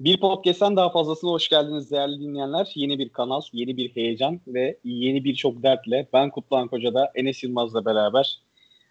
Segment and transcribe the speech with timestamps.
[0.00, 2.72] Bir podcast'ten daha fazlasına hoş geldiniz değerli dinleyenler.
[2.74, 7.84] Yeni bir kanal, yeni bir heyecan ve yeni birçok dertle ben Kutlan Koca'da Enes Yılmaz'la
[7.84, 8.38] beraber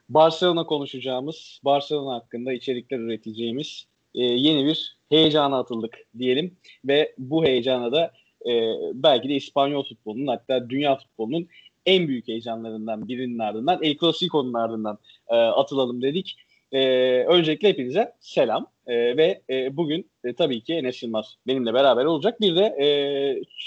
[0.09, 6.57] Barcelona konuşacağımız, Barcelona hakkında içerikler üreteceğimiz e, yeni bir heyecana atıldık diyelim.
[6.85, 8.11] Ve bu heyecana da
[8.49, 11.47] e, belki de İspanyol futbolunun hatta dünya futbolunun
[11.85, 16.35] en büyük heyecanlarından birinin ardından El Clasico'nun ardından e, atılalım dedik.
[16.71, 16.79] E,
[17.23, 22.41] öncelikle hepinize selam e, ve e, bugün e, tabii ki Enes Yılmaz benimle beraber olacak.
[22.41, 22.87] Bir de e,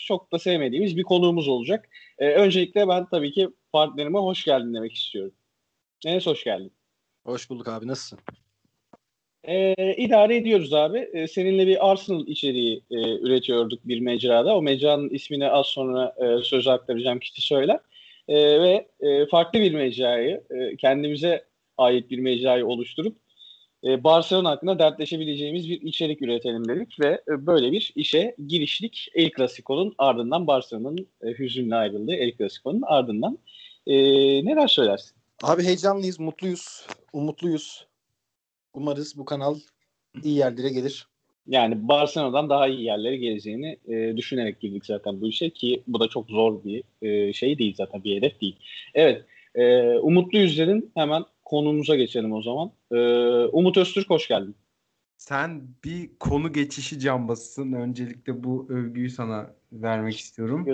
[0.06, 1.88] çok da sevmediğimiz bir konuğumuz olacak.
[2.18, 5.32] E, öncelikle ben tabii ki partnerime hoş geldin demek istiyorum.
[6.06, 6.72] Enes hoş geldin.
[7.24, 8.18] Hoş bulduk abi nasılsın?
[9.44, 11.10] E, idare ediyoruz abi.
[11.12, 14.56] E, seninle bir Arsenal içeriği e, üretiyorduk bir mecrada.
[14.56, 17.80] O mecranın ismini az sonra e, söz aktaracağım kişi söyler.
[18.28, 21.44] E, ve e, farklı bir mecrayı, e, kendimize
[21.78, 23.16] ait bir mecrayı oluşturup
[23.84, 29.30] e, Barcelona hakkında dertleşebileceğimiz bir içerik üretelim dedik ve e, böyle bir işe girişlik El
[29.36, 33.38] Clasico'nun ardından Barcelona'nın e, hüzünle ayrıldığı El Clasico'nun ardından
[33.86, 33.94] e,
[34.44, 35.16] neler söylersin?
[35.42, 37.86] Abi heyecanlıyız, mutluyuz, umutluyuz.
[38.74, 39.56] Umarız bu kanal
[40.24, 41.06] iyi yerlere gelir.
[41.46, 46.08] Yani Barcelona'dan daha iyi yerlere geleceğini e, düşünerek girdik zaten bu işe ki bu da
[46.08, 48.56] çok zor bir e, şey değil zaten bir hedef değil.
[48.94, 52.72] Evet, e, umutluyuz dedin hemen konumuza geçelim o zaman.
[52.92, 52.96] Ee,
[53.44, 54.56] Umut Öztürk hoş geldin.
[55.16, 57.72] Sen bir konu geçişi cambasısın.
[57.72, 60.66] Öncelikle bu övgüyü sana vermek istiyorum.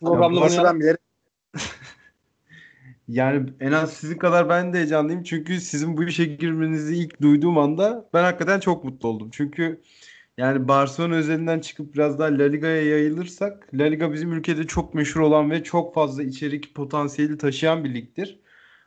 [0.00, 0.96] Programda ben
[3.08, 5.22] yani en az sizin kadar ben de heyecanlıyım.
[5.22, 9.28] Çünkü sizin bu işe girmenizi ilk duyduğum anda ben hakikaten çok mutlu oldum.
[9.32, 9.80] Çünkü
[10.38, 15.20] yani Barcelona özelinden çıkıp biraz daha La Liga'ya yayılırsak La Liga bizim ülkede çok meşhur
[15.20, 18.43] olan ve çok fazla içerik potansiyeli taşıyan bir ligdir.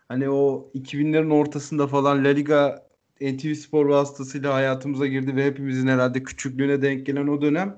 [0.10, 2.88] Hani o 2000'lerin ortasında falan La Liga
[3.22, 7.78] NTV Spor vasıtasıyla hayatımıza girdi ve hepimizin herhalde küçüklüğüne denk gelen o dönem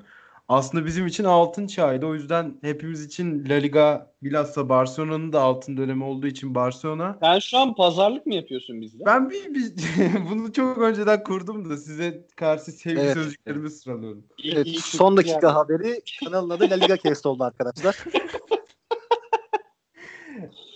[0.49, 2.05] aslında bizim için altın çağıydı.
[2.05, 7.17] O yüzden hepimiz için La Liga bilhassa Barcelona'nın da altın dönemi olduğu için Barcelona.
[7.21, 9.05] Sen şu an pazarlık mı yapıyorsun bizde?
[9.05, 9.73] Ben bir, bir
[10.31, 13.13] bunu çok önceden kurdum da size karşı sevgi evet.
[13.13, 14.23] sözcüklerimi sıralıyorum.
[14.43, 17.95] Evet, son dakika haberi kanalın adı La Liga Cast oldu arkadaşlar.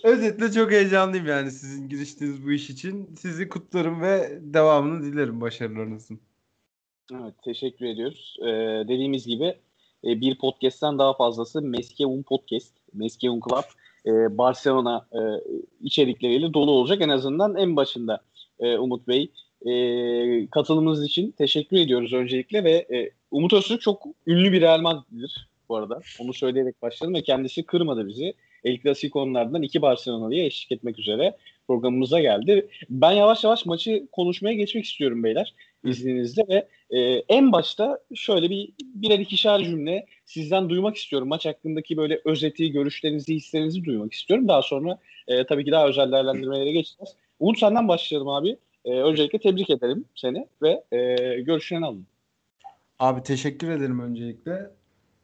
[0.04, 3.14] Özetle çok heyecanlıyım yani sizin giriştiğiniz bu iş için.
[3.18, 6.20] Sizi kutlarım ve devamını dilerim başarılarınızın.
[7.12, 8.36] Evet, teşekkür ediyoruz.
[8.42, 8.46] Ee,
[8.88, 9.44] dediğimiz gibi
[10.04, 13.64] e, bir podcast'ten daha fazlası Meskeun Podcast, Meskeun Club,
[14.06, 15.20] e, Barcelona e,
[15.80, 17.02] içerikleriyle dolu olacak.
[17.02, 18.22] En azından en başında
[18.60, 19.30] e, Umut Bey.
[19.66, 25.48] E, katılımınız için teşekkür ediyoruz öncelikle ve e, Umut Öztürk çok ünlü bir Real Madrid'dir
[25.68, 26.00] bu arada.
[26.20, 28.34] Onu söyleyerek başladım ve kendisi kırmadı bizi.
[28.64, 31.36] El Clasico'nlardan iki Barcelona'ya eşlik etmek üzere
[31.66, 32.68] programımıza geldi.
[32.90, 35.54] Ben yavaş yavaş maçı konuşmaya geçmek istiyorum beyler
[35.84, 41.28] izninizle ve e, en başta şöyle bir birer ikişer cümle sizden duymak istiyorum.
[41.28, 44.48] Maç hakkındaki böyle özeti, görüşlerinizi, hislerinizi duymak istiyorum.
[44.48, 44.98] Daha sonra
[45.28, 47.16] e, tabii ki daha özel değerlendirmelere geçeceğiz.
[47.40, 48.56] Umut senden başlayalım abi.
[48.84, 52.06] E, öncelikle tebrik ederim seni ve e, görüşlerini alalım.
[52.98, 54.70] Abi teşekkür ederim öncelikle.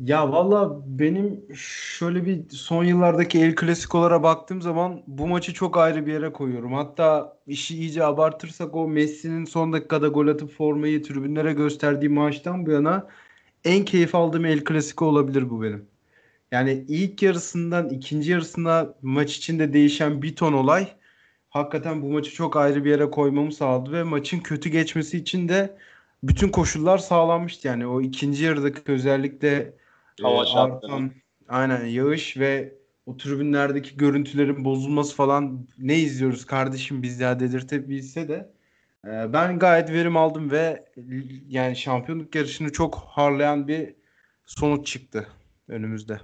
[0.00, 6.06] Ya valla benim şöyle bir son yıllardaki El Clasico'lara baktığım zaman bu maçı çok ayrı
[6.06, 6.72] bir yere koyuyorum.
[6.72, 12.70] Hatta işi iyice abartırsak o Messi'nin son dakikada gol atıp formayı tribünlere gösterdiği maçtan bu
[12.70, 13.08] yana
[13.64, 15.88] en keyif aldığım El Clasico olabilir bu benim.
[16.52, 20.88] Yani ilk yarısından ikinci yarısına maç içinde değişen bir ton olay
[21.50, 25.78] hakikaten bu maçı çok ayrı bir yere koymamı sağladı ve maçın kötü geçmesi için de
[26.22, 27.68] bütün koşullar sağlanmıştı.
[27.68, 29.79] Yani o ikinci yarıdaki özellikle
[30.22, 31.12] Hava e, artan
[31.48, 32.74] aynen yağış ve
[33.06, 38.52] o tribünlerdeki görüntülerin bozulması falan ne izliyoruz kardeşim biz ya dedirtebilse de
[39.04, 40.84] e, ben gayet verim aldım ve
[41.48, 43.94] yani şampiyonluk yarışını çok harlayan bir
[44.46, 45.28] sonuç çıktı
[45.68, 46.20] önümüzde.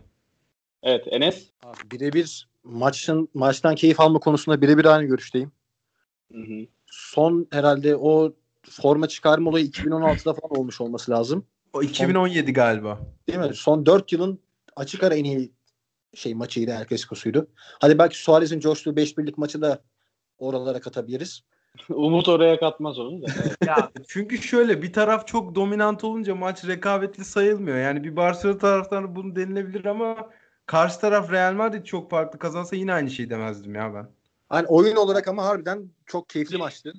[0.82, 1.50] Evet Enes?
[1.92, 5.52] Birebir maçın maçtan keyif alma konusunda birebir aynı görüşteyim.
[6.32, 6.66] Hı hı.
[6.86, 8.32] Son herhalde o
[8.70, 11.46] forma çıkarma olayı 2016'da falan olmuş olması lazım.
[11.72, 13.00] O 2017 galiba.
[13.28, 13.54] Değil mi?
[13.54, 14.40] Son 4 yılın
[14.76, 15.52] açık ara en iyi
[16.14, 17.48] şey maçıydı El Clasico'suydu.
[17.56, 19.82] Hadi belki Suarez'in coştuğu 5 birlik maçı da
[20.38, 21.42] oralara katabiliriz.
[21.88, 23.26] Umut oraya katmaz onu da.
[23.66, 27.76] ya çünkü şöyle bir taraf çok dominant olunca maç rekabetli sayılmıyor.
[27.76, 30.30] Yani bir Barcelona taraftarı bunu denilebilir ama
[30.66, 34.08] karşı taraf Real Madrid çok farklı kazansa yine aynı şey demezdim ya ben.
[34.48, 36.92] Hani oyun olarak ama harbiden çok keyifli maçtı.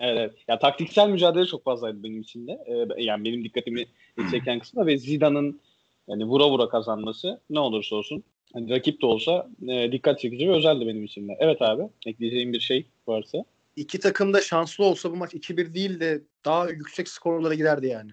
[0.00, 0.34] Evet, evet.
[0.48, 2.52] Ya taktiksel mücadele çok fazlaydı benim için de.
[2.66, 3.86] Ee, yani benim dikkatimi
[4.30, 5.60] çeken kısmı ve Zidane'ın
[6.08, 10.52] yani vura vura kazanması ne olursa olsun hani rakip de olsa e, dikkat çekici ve
[10.52, 11.36] özeldi benim için de.
[11.38, 13.44] Evet abi, ekleyeceğim bir şey varsa.
[13.76, 18.10] İki takım da şanslı olsa bu maç 2-1 değil de daha yüksek skorlara giderdi yani.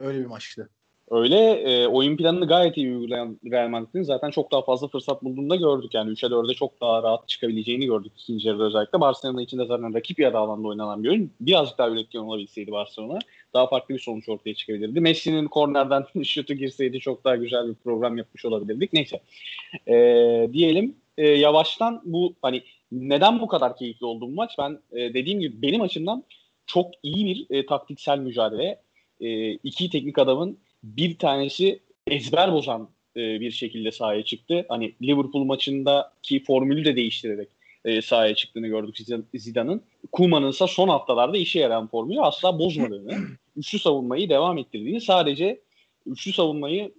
[0.00, 0.70] Öyle bir maçtı.
[1.10, 5.50] Öyle e, oyun planını gayet iyi uygulayan Real Madrid'in zaten çok daha fazla fırsat bulduğunu
[5.50, 5.94] da gördük.
[5.94, 9.00] Yani 3'e 4'e çok daha rahat çıkabileceğini gördük ikinci yarıda özellikle.
[9.00, 11.30] Barcelona için de zaten rakip yarı alanda oynanan bir oyun.
[11.40, 13.18] Birazcık daha üretken olabilseydi Barcelona
[13.54, 15.00] daha farklı bir sonuç ortaya çıkabilirdi.
[15.00, 18.92] Messi'nin kornerden şutu girseydi çok daha güzel bir program yapmış olabilirdik.
[18.92, 19.20] Neyse.
[19.88, 19.94] E,
[20.52, 22.62] diyelim e, yavaştan bu hani
[22.92, 24.52] neden bu kadar keyifli oldu bu maç?
[24.58, 26.24] Ben e, dediğim gibi benim açımdan
[26.66, 28.80] çok iyi bir e, taktiksel mücadele.
[29.20, 34.66] E, iki teknik adamın bir tanesi ezber bozan e, bir şekilde sahaya çıktı.
[34.68, 37.48] Hani Liverpool maçındaki formülü de değiştirerek
[37.84, 38.96] e, sahaya çıktığını gördük
[39.34, 39.82] Zidane'ın.
[40.12, 43.18] Kuman'ın ise son haftalarda işe yarayan formülü asla bozmadığını,
[43.56, 45.60] üçlü savunmayı devam ettirdiğini, sadece
[46.06, 46.92] üçlü savunmayı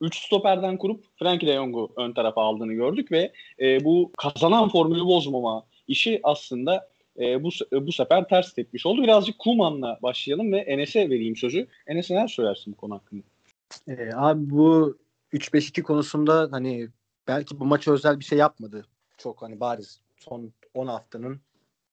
[0.00, 5.04] 3 stoperden kurup Frankie de Jong'u ön tarafa aldığını gördük ve e, bu kazanan formülü
[5.04, 6.89] bozmama işi aslında
[7.20, 9.02] e, bu bu sefer ters tepmiş oldu.
[9.02, 11.66] Birazcık Kuman'la başlayalım ve Enes'e vereyim sözü.
[11.86, 13.22] Enes neler söylersin bu konu hakkında?
[13.88, 14.98] E, abi bu
[15.32, 16.88] 3-5-2 konusunda hani
[17.28, 18.86] belki bu maçı özel bir şey yapmadı.
[19.18, 21.40] Çok hani bariz son 10 haftanın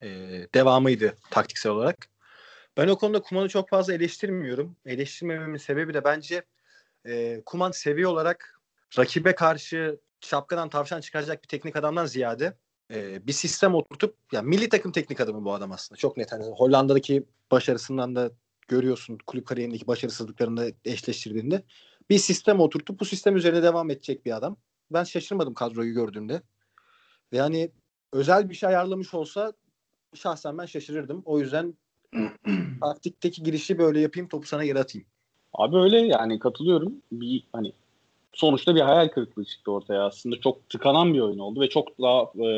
[0.02, 0.08] e,
[0.54, 2.08] devamıydı taktiksel olarak.
[2.76, 4.76] Ben o konuda Kuman'ı çok fazla eleştirmiyorum.
[4.86, 6.42] Eleştirmememin sebebi de bence
[7.06, 8.60] e, Kuman seviye olarak
[8.98, 12.54] rakibe karşı şapkadan tavşan çıkaracak bir teknik adamdan ziyade
[12.90, 15.98] e, bir sistem oturtup ya milli takım teknik adamı bu adam aslında.
[15.98, 16.32] Çok net.
[16.32, 18.30] Hani Hollanda'daki başarısından da
[18.68, 21.64] görüyorsun kulüp kariyerindeki başarısızlıklarını eşleştirdiğinde
[22.10, 24.56] bir sistem oturtup bu sistem üzerine devam edecek bir adam.
[24.90, 26.42] Ben şaşırmadım kadroyu gördüğümde.
[27.32, 27.70] Yani
[28.12, 29.52] özel bir şey ayarlamış olsa
[30.14, 31.22] şahsen ben şaşırırdım.
[31.24, 31.74] O yüzden
[32.80, 35.06] taktikteki girişi böyle yapayım topu sana geri atayım.
[35.52, 36.92] Abi öyle yani katılıyorum.
[37.12, 37.72] Bir hani
[38.32, 40.04] sonuçta bir hayal kırıklığı çıktı ortaya.
[40.04, 42.48] Aslında çok tıkanan bir oyun oldu ve çok daha e,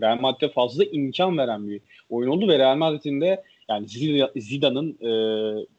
[0.00, 1.80] Real Madrid'e fazla imkan veren bir
[2.10, 3.86] oyun oldu ve Real Madrid'in de yani
[4.36, 5.10] Zidane'ın e,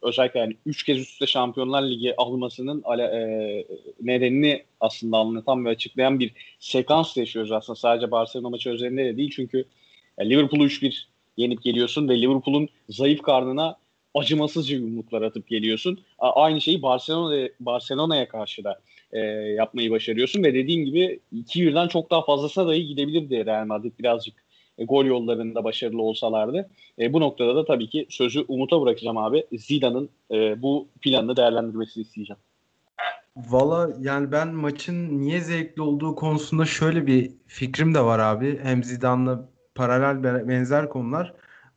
[0.02, 3.66] özellikle yani 3 kez üst üste Şampiyonlar Ligi almasının e,
[4.02, 7.76] nedenini aslında anlatan ve açıklayan bir sekans yaşıyoruz aslında.
[7.76, 9.66] Sadece Barcelona maçı özelinde de değil çünkü
[10.20, 11.04] yani Liverpool'u 3-1
[11.38, 13.78] yenip geliyorsun ve Liverpool'un zayıf karnına
[14.16, 16.00] acımasızca yumruklar atıp geliyorsun.
[16.20, 18.80] Aynı şeyi Barcelona'ya Barcelona'ya karşı da
[19.12, 23.94] e, yapmayı başarıyorsun ve dediğin gibi iki birden çok daha fazlasına dahi gidebilirdi Real Madrid
[24.00, 24.36] birazcık
[24.78, 26.70] e, gol yollarında başarılı olsalardı.
[27.00, 29.46] E, bu noktada da tabii ki sözü Umut'a bırakacağım abi.
[29.58, 32.40] Zidane'ın e, bu planını değerlendirmesini isteyeceğim.
[33.38, 38.60] Valla yani ben maçın niye zevkli olduğu konusunda şöyle bir fikrim de var abi.
[38.64, 41.34] Hem Zidane'la paralel benzer konular.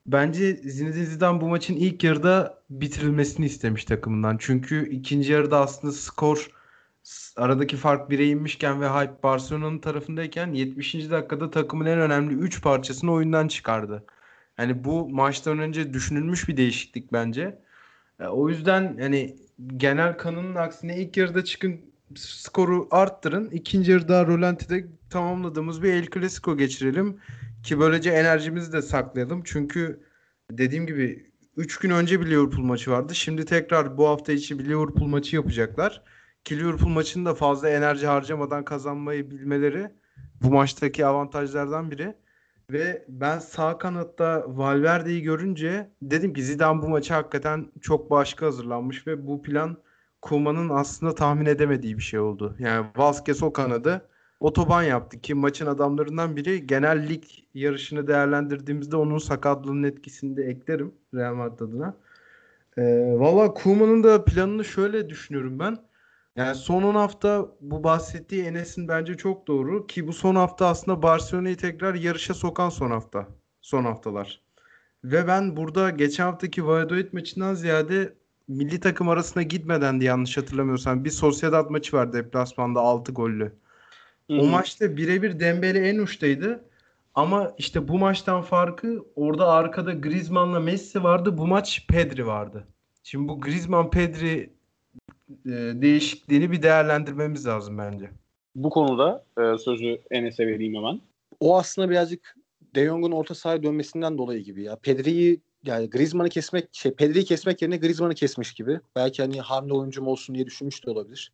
[0.06, 4.36] Bence Zinedine Zidane bu maçın ilk yarıda bitirilmesini istemiş takımından.
[4.40, 6.50] Çünkü ikinci yarıda aslında skor
[7.36, 10.94] aradaki fark 1'e inmişken ve hype Barcelona'nın tarafındayken 70.
[10.94, 14.04] dakikada takımın en önemli 3 parçasını oyundan çıkardı.
[14.58, 17.58] Yani bu maçtan önce düşünülmüş bir değişiklik bence.
[18.20, 19.36] E, o yüzden yani
[19.76, 21.80] genel kanının aksine ilk yarıda çıkın
[22.16, 23.50] skoru arttırın.
[23.50, 27.18] İkinci yarıda Rolanti'de tamamladığımız bir El Clasico geçirelim.
[27.62, 29.42] Ki böylece enerjimizi de saklayalım.
[29.44, 30.02] Çünkü
[30.50, 33.14] dediğim gibi 3 gün önce bir Liverpool maçı vardı.
[33.14, 36.02] Şimdi tekrar bu hafta içi bir Liverpool maçı yapacaklar.
[36.44, 39.90] Ki Liverpool maçını da fazla enerji harcamadan kazanmayı bilmeleri
[40.42, 42.14] bu maçtaki avantajlardan biri.
[42.70, 49.06] Ve ben sağ kanatta Valverde'yi görünce dedim ki Zidane bu maçı hakikaten çok başka hazırlanmış
[49.06, 49.76] ve bu plan
[50.22, 52.56] Kuma'nın aslında tahmin edemediği bir şey oldu.
[52.58, 54.08] Yani Vasquez o kanadı
[54.42, 60.94] otoban yaptı ki maçın adamlarından biri genel lig yarışını değerlendirdiğimizde onun sakatlığının etkisini de eklerim
[61.14, 61.94] Real Madrid adına.
[62.78, 62.82] Ee,
[63.18, 65.76] Valla Kuma'nın da planını şöyle düşünüyorum ben.
[66.36, 71.02] Yani son 10 hafta bu bahsettiği Enes'in bence çok doğru ki bu son hafta aslında
[71.02, 73.28] Barcelona'yı tekrar yarışa sokan son hafta.
[73.62, 74.40] Son haftalar.
[75.04, 78.14] Ve ben burada geçen haftaki Valladolid maçından ziyade
[78.48, 83.52] milli takım arasına gitmeden de yanlış hatırlamıyorsam bir Sociedad maçı var deplasmanda 6 gollü.
[84.32, 84.40] Hı-hı.
[84.40, 86.64] O maçta birebir Dembele en uçtaydı.
[87.14, 91.38] Ama işte bu maçtan farkı orada arkada Griezmann'la Messi vardı.
[91.38, 92.66] Bu maç Pedri vardı.
[93.02, 94.50] Şimdi bu Griezmann Pedri
[95.46, 98.10] e, değişikliğini bir değerlendirmemiz lazım bence.
[98.54, 101.00] Bu konuda e, sözü Enes'e vereyim hemen.
[101.40, 102.36] O aslında birazcık
[102.74, 104.76] De Jong'un orta sahaya dönmesinden dolayı gibi ya.
[104.76, 108.80] Pedri'yi yani Griezmann'ı kesmek, şey Pedri'yi kesmek yerine Griezmann'ı kesmiş gibi.
[108.96, 111.32] Belki hani hamle oyuncum olsun diye düşünmüş de olabilir.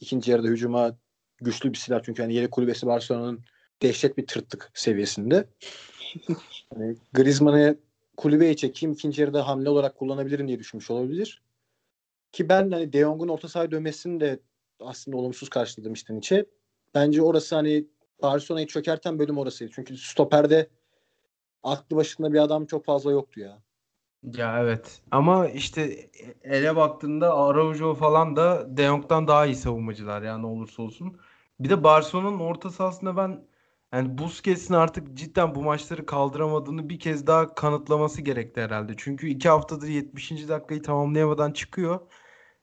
[0.00, 0.96] İkinci yarıda hücuma
[1.40, 3.40] güçlü bir silah çünkü hani yeri kulübesi Barcelona'nın
[3.82, 5.48] dehşet bir tırtlık seviyesinde.
[6.74, 7.76] hani Griezmann'ı
[8.16, 11.42] kulübeye çekeyim ikinci yarıda hamle olarak kullanabilirim diye düşünmüş olabilir.
[12.32, 14.40] Ki ben hani De Jong'un orta sahaya dönmesini de
[14.80, 16.46] aslında olumsuz karşıladım içten içe.
[16.94, 17.86] Bence orası hani
[18.22, 19.72] Barcelona'yı çökerten bölüm orasıydı.
[19.74, 20.68] Çünkü stoperde
[21.62, 23.62] aklı başında bir adam çok fazla yoktu ya.
[24.22, 25.02] Ya evet.
[25.10, 26.10] Ama işte
[26.42, 31.20] ele baktığında Araujo falan da De Jong'dan daha iyi savunmacılar yani olursa olsun.
[31.60, 33.44] Bir de Barcelona'nın orta sahasında ben
[33.92, 38.92] yani Busquets'in artık cidden bu maçları kaldıramadığını bir kez daha kanıtlaması gerekti herhalde.
[38.96, 40.30] Çünkü iki haftadır 70.
[40.48, 42.00] dakikayı tamamlayamadan çıkıyor.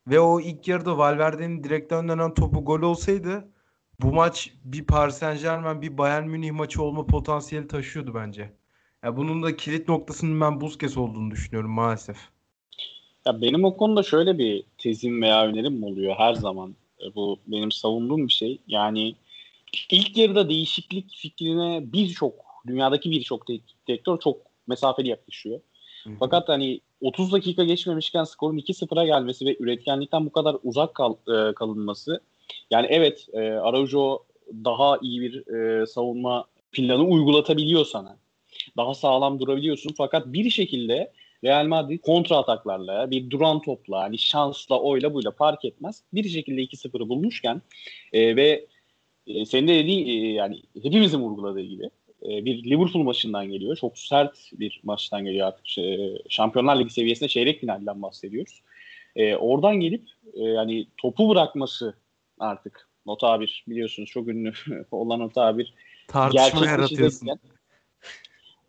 [0.07, 3.51] Ve o ilk yarıda Valverde'nin direkten dönen topu gol olsaydı
[4.01, 8.53] bu maç bir Paris Saint Germain bir Bayern Münih maçı olma potansiyeli taşıyordu bence.
[9.03, 12.17] Ya bunun da kilit noktasının ben Busquets olduğunu düşünüyorum maalesef.
[13.25, 16.75] Ya benim o konuda şöyle bir tezim veya önerim oluyor her zaman.
[17.01, 18.57] E, bu benim savunduğum bir şey.
[18.67, 19.15] Yani
[19.91, 22.33] ilk yarıda değişiklik fikrine birçok
[22.67, 23.47] dünyadaki birçok
[23.87, 24.37] direktör çok
[24.67, 25.59] mesafeli yaklaşıyor.
[26.19, 31.53] Fakat hani 30 dakika geçmemişken skorun 2-0'a gelmesi ve üretkenlikten bu kadar uzak kal, e,
[31.53, 32.21] kalınması
[32.71, 38.17] yani evet e, Araujo daha iyi bir e, savunma planı uygulatabiliyor sana.
[38.77, 41.11] Daha sağlam durabiliyorsun fakat bir şekilde
[41.43, 46.03] Real Madrid kontra ataklarla, bir duran topla, hani şansla, oyla buyla fark etmez.
[46.13, 47.61] Bir şekilde 2-0'ı bulmuşken
[48.13, 48.65] e, ve
[49.27, 51.89] e, senin de dediğin e, yani hepimizin vurguladığı gibi
[52.23, 53.75] e, bir Liverpool maçından geliyor.
[53.75, 55.77] Çok sert bir maçtan geliyor artık.
[55.77, 55.97] E,
[56.29, 58.61] Şampiyonlar Ligi seviyesinde çeyrek finalden bahsediyoruz.
[59.15, 61.95] E, oradan gelip e, yani topu bırakması
[62.39, 64.53] artık o tabir biliyorsunuz çok ünlü
[64.91, 65.73] olan o tabir.
[66.07, 67.29] Tartışma yaratıyorsun.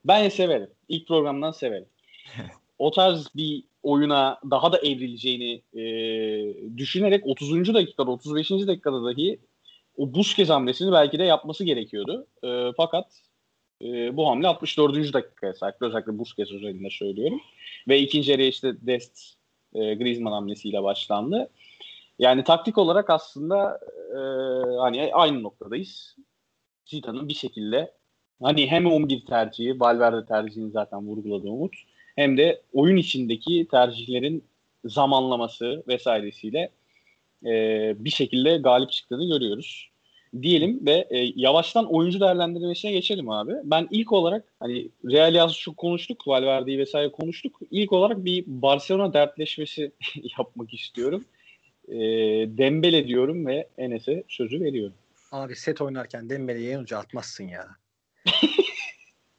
[0.04, 0.70] Ben severim.
[0.88, 1.87] İlk programdan severim.
[2.78, 5.82] O tarz bir oyuna daha da evrileceğini e,
[6.76, 7.75] düşünerek 30.
[7.75, 8.50] dakikada 35.
[8.50, 9.38] dakikada dahi
[9.97, 12.26] o Busquets hamlesini belki de yapması gerekiyordu.
[12.44, 13.23] E, fakat
[13.82, 15.12] e, bu hamle 64.
[15.12, 15.87] dakikaya saklı.
[15.87, 17.40] Özellikle Busquets üzerinde söylüyorum.
[17.88, 19.18] Ve ikinci yarıya işte Dest
[19.75, 21.50] e, Griezmann hamlesiyle başlandı.
[22.18, 23.80] Yani taktik olarak aslında
[24.11, 24.18] e,
[24.78, 26.16] hani aynı noktadayız.
[26.87, 27.92] Zidane'ın bir şekilde
[28.42, 31.75] hani hem 11 tercihi, Valverde tercihini zaten vurguladı Umut.
[32.18, 34.44] Hem de oyun içindeki tercihlerin
[34.84, 36.70] zamanlaması vesairesiyle
[37.46, 37.52] e,
[38.04, 39.90] bir şekilde galip çıktığını görüyoruz.
[40.42, 43.52] Diyelim ve e, yavaştan oyuncu değerlendirmesine geçelim abi.
[43.64, 47.60] Ben ilk olarak hani Real az çok konuştuk, Valverde'yi vesaire konuştuk.
[47.70, 49.92] İlk olarak bir Barcelona dertleşmesi
[50.38, 51.25] yapmak istiyorum.
[51.88, 51.98] E,
[52.58, 54.94] Dembele diyorum ve Enes'e sözü veriyorum.
[55.32, 57.66] Abi set oynarken Dembele'yi en uca atmazsın ya.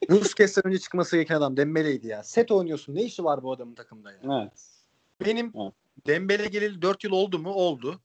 [0.09, 2.23] Busquets'ten önce çıkması gereken adam Dembele'ydi ya.
[2.23, 2.95] Set oynuyorsun.
[2.95, 4.19] Ne işi var bu adamın takımda ya?
[4.23, 4.69] Evet.
[5.25, 5.73] Benim Evet.
[6.07, 7.53] Dembele geleli 4 yıl oldu mu?
[7.53, 8.01] Oldu.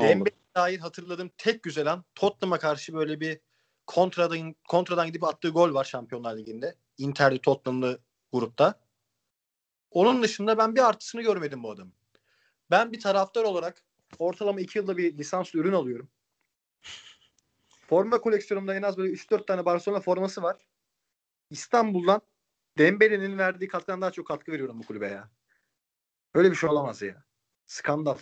[0.00, 3.40] Dembele dair hatırladığım tek güzel an Tottenham'a karşı böyle bir
[3.86, 6.74] kontradan kontradan gidip attığı gol var Şampiyonlar Ligi'nde.
[6.98, 7.98] Inter'li Tottenham'lı
[8.32, 8.80] grupta.
[9.90, 11.92] Onun dışında ben bir artısını görmedim bu adamın.
[12.70, 13.82] Ben bir taraftar olarak
[14.18, 16.08] ortalama 2 yılda bir lisanslı ürün alıyorum.
[17.88, 20.56] Forma koleksiyonumda en az böyle 3-4 tane Barcelona forması var.
[21.50, 22.20] İstanbul'dan
[22.78, 25.30] Dembele'nin verdiği katkıdan daha çok katkı veriyorum bu kulübe ya.
[26.34, 27.24] Böyle bir şey olamaz ya.
[27.66, 28.16] Skandal.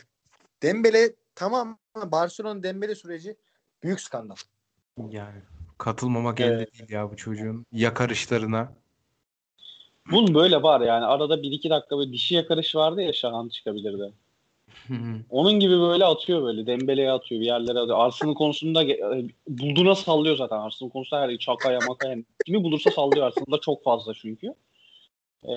[0.62, 3.36] Dembele tamam ama Barcelona'nın Dembele süreci
[3.82, 4.36] büyük skandal.
[5.10, 5.42] Yani
[5.78, 6.68] katılmamak Evet.
[6.68, 8.72] elde değil ya bu çocuğun yakarışlarına.
[10.10, 14.12] Bunun böyle var yani arada 1-2 dakika böyle dişi yakarış vardı ya Şahan çıkabilirdi.
[15.30, 16.66] Onun gibi böyle atıyor böyle.
[16.66, 17.98] Dembele'ye atıyor bir yerlere atıyor.
[17.98, 20.56] Arsenal konusunda ge- bulduğuna sallıyor zaten.
[20.56, 24.54] Arsenal konusunda her çakaya makaya kimi bulursa sallıyor Arsenal'da çok fazla çünkü.
[25.44, 25.48] Ee,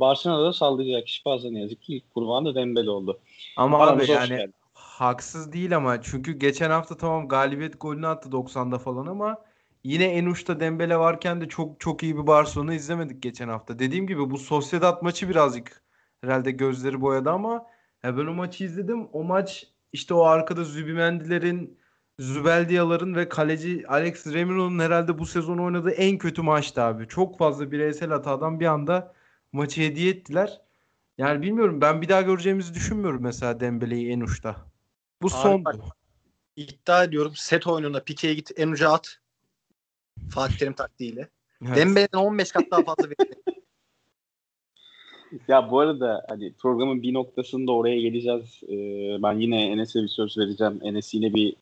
[0.00, 2.02] Barcelona'da da sallayacak kişi fazla ne yazık ki.
[2.14, 3.18] Kurban da Dembele oldu.
[3.56, 8.78] Ama Aramıza abi yani haksız değil ama çünkü geçen hafta tamam galibiyet golünü attı 90'da
[8.78, 9.38] falan ama
[9.84, 13.78] yine en uçta Dembele varken de çok çok iyi bir Barcelona izlemedik geçen hafta.
[13.78, 15.82] Dediğim gibi bu Sociedad maçı birazcık
[16.20, 17.66] herhalde gözleri boyadı ama
[18.04, 19.08] ya ben o maçı izledim.
[19.12, 21.78] O maç işte o arkada Zübimendilerin,
[22.18, 27.08] Zübeldiyaların ve kaleci Alex Remiro'nun herhalde bu sezon oynadığı en kötü maçtı abi.
[27.08, 29.14] Çok fazla bireysel hatadan bir anda
[29.52, 30.60] maçı hediye ettiler.
[31.18, 34.56] Yani bilmiyorum ben bir daha göreceğimizi düşünmüyorum mesela Dembele'yi en uçta.
[35.22, 35.64] Bu Abi sondu.
[35.64, 35.96] bak-
[36.56, 39.18] İddia ediyorum set oyununda Pique'ye git en uca at.
[40.30, 41.28] Fatih Terim taktiğiyle.
[41.66, 41.76] Evet.
[41.76, 43.34] Dembele'den 15 kat daha fazla verir.
[45.48, 48.60] Ya bu arada hani programın bir noktasında oraya geleceğiz.
[48.68, 50.80] Ee, ben yine Enes'e bir söz vereceğim.
[50.82, 51.56] Enes yine bir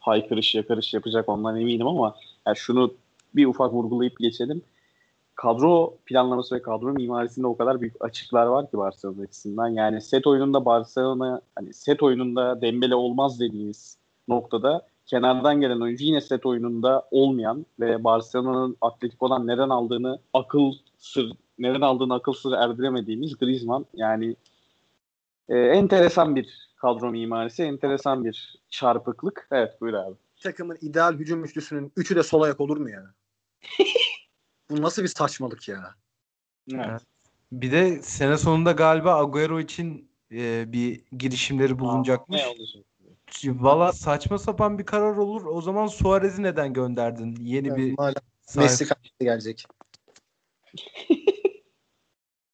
[0.00, 2.14] haykırış yakarış yapacak ondan eminim ama
[2.46, 2.94] yani şunu
[3.34, 4.62] bir ufak vurgulayıp geçelim.
[5.34, 9.68] Kadro planlaması ve kadro mimarisinde o kadar büyük açıklar var ki Barcelona açısından.
[9.68, 16.20] Yani set oyununda Barcelona hani set oyununda Dembele olmaz dediğimiz noktada kenardan gelen oyuncu yine
[16.20, 23.38] set oyununda olmayan ve Barcelona'nın Atletico'dan neden aldığını akıl sır neden aldığını akıl sır erdiremediğimiz
[23.38, 24.36] Griezmann yani
[25.48, 29.48] e, enteresan bir kadro mimarisi, enteresan bir çarpıklık.
[29.50, 30.14] Evet buyur abi.
[30.42, 33.14] takımın ideal hücum üçlüsünün üçü de sol ayak olur mu ya?
[34.70, 35.94] Bu nasıl bir saçmalık ya?
[36.74, 36.86] Evet.
[36.90, 37.02] Evet.
[37.52, 42.40] Bir de sene sonunda galiba Agüero için e, bir girişimleri bulunacakmış.
[42.42, 42.84] Ne olacak?
[43.44, 45.44] Valla saçma sapan bir karar olur.
[45.44, 47.36] O zaman Suarez'i neden gönderdin?
[47.40, 48.86] Yeni bir Hala sahip- Messi
[49.20, 49.64] gelecek.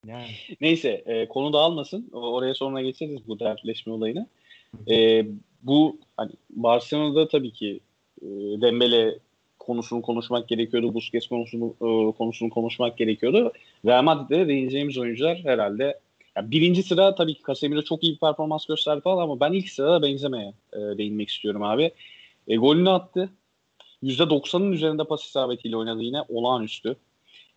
[0.06, 0.26] Yani.
[0.60, 2.10] Neyse e, konu dağılmasın.
[2.12, 4.26] Oraya sonra geçeriz bu dertleşme olayını.
[4.90, 5.26] E,
[5.62, 7.80] bu hani Barcelona'da tabii ki
[8.22, 8.26] e,
[8.60, 9.18] Dembele
[9.58, 10.94] konusunu konuşmak gerekiyordu.
[10.94, 13.52] Busquets konusunu e, konusunu konuşmak gerekiyordu.
[13.86, 16.00] Real Madrid'de de değineceğimiz oyuncular herhalde
[16.36, 19.70] ya birinci sıra tabii ki Casemiro çok iyi bir performans gösterdi falan ama ben ilk
[19.70, 21.90] sırada Benzema'ya e, değinmek istiyorum abi.
[22.48, 23.28] E, golünü attı.
[24.02, 26.96] %90'ın üzerinde pas isabetiyle oynadı yine olağanüstü.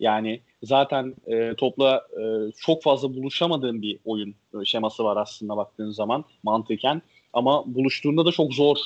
[0.00, 5.90] Yani zaten e, topla e, çok fazla buluşamadığın bir oyun e, şeması var aslında baktığın
[5.90, 7.02] zaman mantıken.
[7.32, 8.76] Ama buluştuğunda da çok zor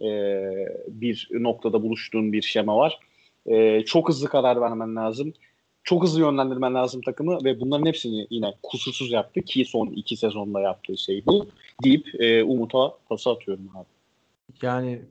[0.00, 0.08] e,
[0.88, 2.98] bir noktada buluştuğun bir şema var.
[3.46, 5.32] E, çok hızlı karar vermen lazım.
[5.84, 10.60] Çok hızlı yönlendirmen lazım takımı ve bunların hepsini yine kusursuz yaptı ki son iki sezonda
[10.60, 11.46] yaptığı şey bu
[11.84, 13.99] deyip e, Umut'a pası atıyorum abi.
[14.62, 15.02] Yani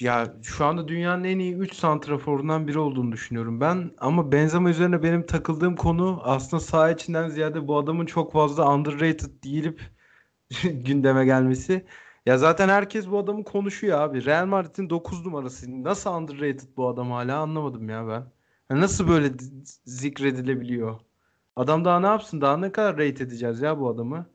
[0.00, 3.90] ya şu anda dünyanın en iyi 3 santraforundan biri olduğunu düşünüyorum ben.
[3.98, 9.44] Ama Benzema üzerine benim takıldığım konu aslında saha içinden ziyade bu adamın çok fazla underrated
[9.44, 9.80] değilip
[10.62, 11.86] gündeme gelmesi.
[12.26, 14.24] Ya zaten herkes bu adamı konuşuyor abi.
[14.24, 15.84] Real Madrid'in 9 numarası.
[15.84, 18.32] Nasıl underrated bu adam hala anlamadım ya ben.
[18.70, 19.32] Ya nasıl böyle
[19.84, 21.00] zikredilebiliyor?
[21.56, 22.40] Adam daha ne yapsın?
[22.40, 24.30] Daha ne kadar rate edeceğiz ya bu adamı?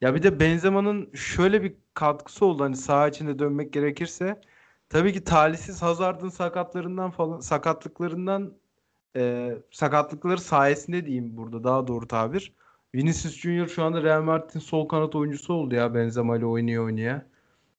[0.00, 4.40] Ya bir de Benzema'nın şöyle bir katkısı oldu hani saha içinde dönmek gerekirse.
[4.88, 8.52] Tabii ki talihsiz Hazard'ın sakatlarından falan sakatlıklarından
[9.16, 12.52] e, sakatlıkları sayesinde diyeyim burada daha doğru tabir.
[12.94, 17.26] Vinicius Junior şu anda Real Madrid'in sol kanat oyuncusu oldu ya Benzema ile oynuyor oynaya.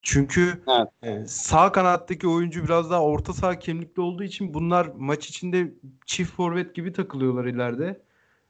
[0.02, 0.88] Çünkü Evet.
[1.02, 5.74] e, sağ kanattaki oyuncu biraz daha orta saha kimlikli olduğu için bunlar maç içinde
[6.06, 8.00] çift forvet gibi takılıyorlar ileride.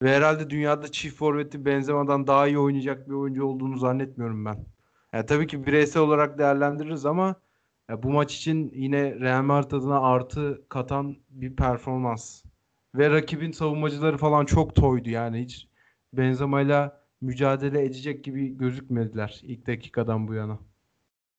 [0.02, 4.56] Ve herhalde dünyada çift forveti Benzema'dan daha iyi oynayacak bir oyuncu olduğunu zannetmiyorum ben.
[5.12, 7.34] Ya tabii ki bireysel olarak değerlendiririz ama
[7.90, 12.44] ya bu maç için yine Real Madrid adına artı katan bir performans.
[12.94, 15.66] Ve rakibin savunmacıları falan çok toydu yani hiç
[16.12, 20.58] Benzema'yla mücadele edecek gibi gözükmediler ilk dakikadan bu yana.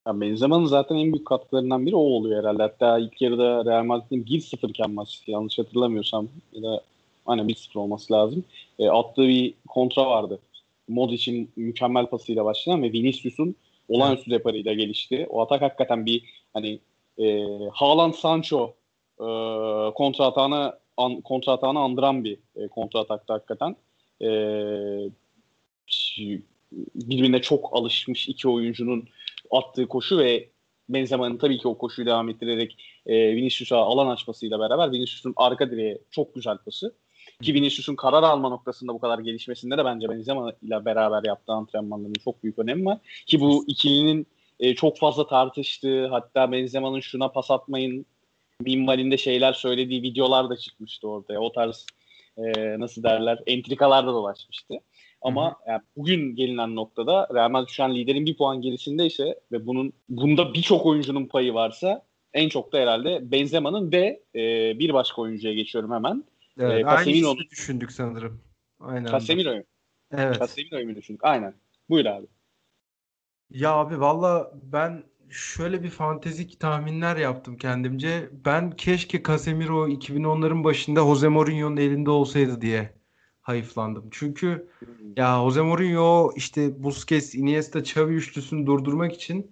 [0.07, 2.61] Ya Benzema'nın zaten en büyük katkılarından biri o oluyor herhalde.
[2.63, 6.81] Hatta ilk yarıda Real Madrid'in 1-0 iken maç yanlış hatırlamıyorsam ya da
[7.25, 8.43] aynen 1-0 olması lazım.
[8.79, 10.39] E, attığı bir kontra vardı.
[10.91, 13.55] Modric'in mükemmel pasıyla başlayan ve Vinicius'un
[13.89, 15.27] olağanüstü deparıyla gelişti.
[15.29, 16.23] O atak hakikaten bir
[16.53, 16.79] hani
[17.17, 18.73] e, Haaland Sancho
[19.19, 19.25] e,
[19.95, 23.75] kontra atağını an, kontra atağını andıran bir e, kontra atakta hakikaten.
[24.21, 24.29] E,
[26.95, 29.07] birbirine çok alışmış iki oyuncunun
[29.51, 30.49] attığı koşu ve
[30.89, 35.97] Benzema'nın tabii ki o koşuyu devam ettirerek e, Vinicius'a alan açmasıyla beraber Vinicius'un arka direğe
[36.11, 36.95] çok güzel pası.
[37.41, 42.13] Ki Vinicius'un karar alma noktasında bu kadar gelişmesinde de bence Benzema ile beraber yaptığı antrenmanların
[42.23, 42.97] çok büyük önemi var.
[43.25, 44.27] Ki bu ikilinin
[44.59, 48.05] e, çok fazla tartıştığı hatta Benzema'nın şuna pas atmayın
[48.61, 51.39] minvalinde şeyler söylediği videolar da çıkmıştı ortaya.
[51.39, 51.85] O tarz
[52.37, 52.43] e,
[52.79, 54.73] nasıl derler entrikalar da dolaşmıştı.
[55.21, 59.93] Ama yani bugün gelinen noktada Real Madrid şu an liderin bir puan gerisindeyse ve bunun
[60.09, 64.39] bunda birçok oyuncunun payı varsa en çok da herhalde Benzema'nın ve e,
[64.79, 66.23] bir başka oyuncuya geçiyorum hemen.
[66.59, 68.41] Evet, Ee, aynı Casemiro'nun- ismi düşündük sanırım.
[68.79, 69.11] Aynen.
[69.11, 69.63] Casemiro'yu.
[70.11, 70.39] Evet.
[70.39, 71.23] Casemiro'yu mu düşündük?
[71.23, 71.53] Aynen.
[71.89, 72.27] Buyur abi.
[73.49, 78.29] Ya abi valla ben şöyle bir fantezik tahminler yaptım kendimce.
[78.45, 82.93] Ben keşke Casemiro 2010'ların başında Jose Mourinho'nun elinde olsaydı diye
[83.41, 84.07] hayıflandım.
[84.11, 84.67] Çünkü
[85.17, 89.51] ya Jose Mourinho işte Busquets, Iniesta, Xavi üçlüsünü durdurmak için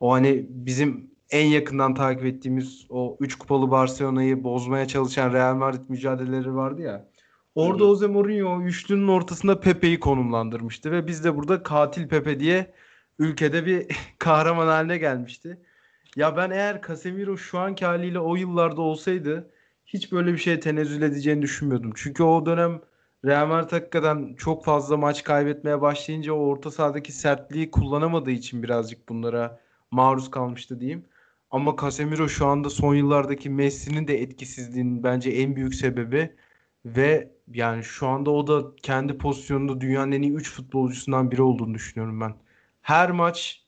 [0.00, 5.88] o hani bizim en yakından takip ettiğimiz o 3 kupalı Barcelona'yı bozmaya çalışan Real Madrid
[5.88, 7.08] mücadeleleri vardı ya.
[7.54, 7.88] Orada Hı.
[7.88, 12.74] Jose Mourinho üçlünün ortasında Pepe'yi konumlandırmıştı ve biz de burada katil Pepe diye
[13.18, 13.86] ülkede bir
[14.18, 15.60] kahraman haline gelmişti.
[16.16, 19.50] Ya ben eğer Casemiro şu anki haliyle o yıllarda olsaydı
[19.86, 21.92] hiç böyle bir şeye tenezzül edeceğini düşünmüyordum.
[21.96, 22.80] Çünkü o dönem
[23.24, 29.08] Real Madrid hakikaten çok fazla maç kaybetmeye başlayınca o orta sahadaki sertliği kullanamadığı için birazcık
[29.08, 29.60] bunlara
[29.90, 31.04] maruz kalmıştı diyeyim.
[31.50, 36.36] Ama Casemiro şu anda son yıllardaki Messi'nin de etkisizliğinin bence en büyük sebebi
[36.84, 41.74] ve yani şu anda o da kendi pozisyonunda dünyanın en iyi 3 futbolcusundan biri olduğunu
[41.74, 42.34] düşünüyorum ben.
[42.82, 43.62] Her maç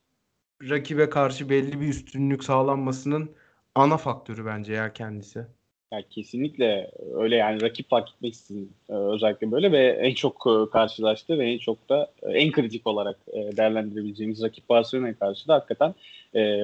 [0.62, 3.30] rakibe karşı belli bir üstünlük sağlanmasının
[3.74, 5.46] ana faktörü bence ya kendisi.
[5.92, 11.38] Ya kesinlikle öyle yani rakip fark etmeksizin e, özellikle böyle ve en çok e, karşılaştı
[11.38, 13.16] ve en çok da e, en kritik olarak
[13.56, 15.94] değerlendirebileceğimiz rakip Barcelona'ya karşı da hakikaten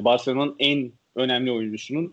[0.05, 2.13] Barcelona'nın en önemli oyuncusunun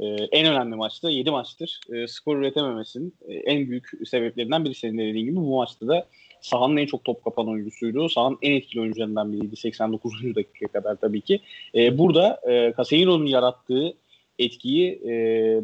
[0.00, 4.98] e, en önemli maçta 7 maçtır e, skor üretememesinin e, en büyük sebeplerinden biri senin
[4.98, 6.06] de dediğin gibi bu maçta da
[6.40, 8.08] sahanın en çok top kapan oyuncusuydu.
[8.08, 10.34] Sahanın en etkili oyuncularından biriydi 89.
[10.34, 11.40] dakika kadar tabii ki.
[11.74, 13.94] E, burada e, Casemiro'nun yarattığı
[14.38, 15.10] etkiyi e,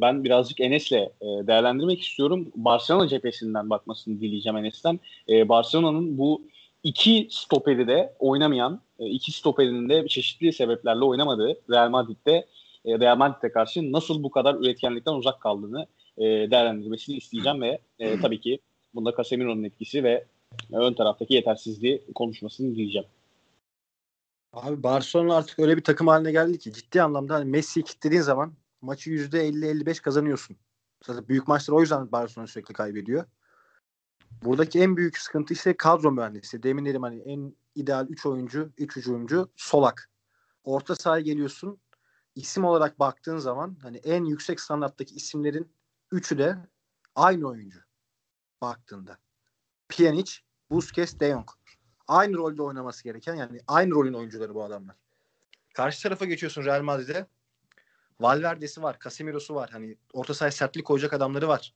[0.01, 2.53] ben birazcık Enes'le e, değerlendirmek istiyorum.
[2.57, 5.01] Barcelona cephesinden bakmasını dileyeceğim Enes'ten.
[5.29, 6.43] E, Barcelona'nın bu
[6.85, 12.47] iki stoperi de oynamayan, e, iki stoperinin de çeşitli sebeplerle oynamadığı Real Madrid'de
[12.85, 15.87] e, Real Madrid'e karşı nasıl bu kadar üretkenlikten uzak kaldığını
[16.19, 18.59] e, değerlendirmesini isteyeceğim ve e, tabii ki
[18.95, 20.25] bunda Casemiro'nun etkisi ve
[20.73, 23.07] ön taraftaki yetersizliği konuşmasını diyeceğim.
[24.53, 28.55] Abi Barcelona artık öyle bir takım haline geldi ki ciddi anlamda hani Messi'yi kilitlediğin zaman
[28.81, 30.57] maçı %50-55 kazanıyorsun.
[31.07, 33.25] Zaten büyük maçlar o yüzden Barcelona sürekli kaybediyor.
[34.45, 36.63] Buradaki en büyük sıkıntı ise kadro mühendisi.
[36.63, 40.11] Demin dedim hani en ideal 3 oyuncu, 3 hücumcu solak.
[40.65, 41.79] Orta sahaya geliyorsun.
[42.35, 45.73] İsim olarak baktığın zaman hani en yüksek standarttaki isimlerin
[46.13, 46.57] üçü de
[47.15, 47.81] aynı oyuncu
[48.61, 49.19] baktığında.
[49.89, 50.33] Pjanic,
[50.71, 51.49] Busquets, De Jong.
[52.09, 54.97] Aynı rolde oynaması gereken yani aynı rolün oyuncuları bu adamlar.
[55.75, 57.27] Karşı tarafa geçiyorsun Real Madrid'e.
[58.21, 59.71] Valverde'si var, Casemiro'su var.
[59.71, 61.75] Hani orta sahaya sertlik koyacak adamları var.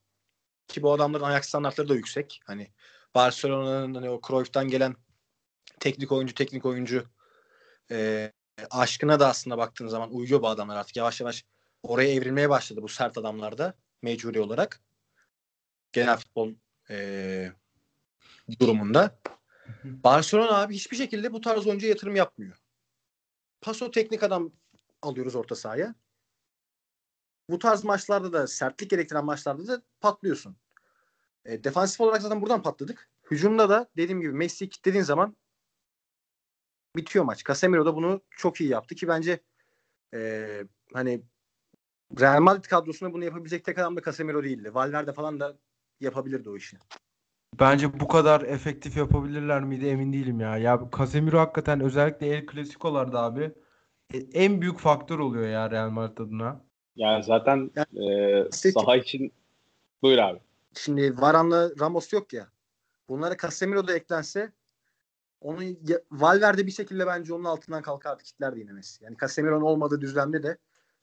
[0.68, 2.40] Ki bu adamların ayak standartları da yüksek.
[2.44, 2.70] Hani
[3.14, 4.96] Barcelona'nın hani o Cruyff'tan gelen
[5.80, 7.04] teknik oyuncu, teknik oyuncu
[7.90, 8.32] e,
[8.70, 10.96] aşkına da aslında baktığın zaman uyuyor bu adamlar artık.
[10.96, 11.44] Yavaş yavaş
[11.82, 14.80] oraya evrilmeye başladı bu sert adamlarda mecburi olarak.
[15.92, 16.52] Genel futbol
[16.90, 17.52] e,
[18.60, 19.18] durumunda.
[19.84, 22.56] Barcelona abi hiçbir şekilde bu tarz oyuncuya yatırım yapmıyor.
[23.60, 24.52] Paso teknik adam
[25.02, 25.94] alıyoruz orta sahaya.
[27.50, 30.56] Bu tarz maçlarda da sertlik gerektiren maçlarda da patlıyorsun.
[31.44, 33.10] E, defansif olarak zaten buradan patladık.
[33.30, 35.36] Hücumda da dediğim gibi Messi'yi kilitlediğin zaman
[36.98, 37.44] bitiyor maç.
[37.44, 39.40] Casemiro da bunu çok iyi yaptı ki bence
[40.14, 40.48] e,
[40.92, 41.22] hani
[42.20, 44.74] Real Madrid kadrosunda bunu yapabilecek tek adam da Casemiro değildi.
[44.74, 45.56] Valverde falan da
[46.00, 46.76] yapabilirdi o işi.
[47.60, 50.56] Bence bu kadar efektif yapabilirler miydi emin değilim ya.
[50.56, 53.52] Ya Casemiro hakikaten özellikle El Clasico'larda abi
[54.14, 56.64] e, en büyük faktör oluyor ya Real Madrid adına.
[56.96, 59.32] Yani zaten yani, e, saha için
[60.02, 60.38] buyur abi.
[60.74, 62.48] Şimdi Varan'la Ramos yok ya.
[63.08, 64.52] Bunlara Casemiro da eklense
[65.40, 65.62] onu
[66.10, 69.04] Valverde bir şekilde bence onun altından kalkardı kitlerdi yine Messi.
[69.04, 70.58] Yani Casemiro'nun olmadığı düzlemde de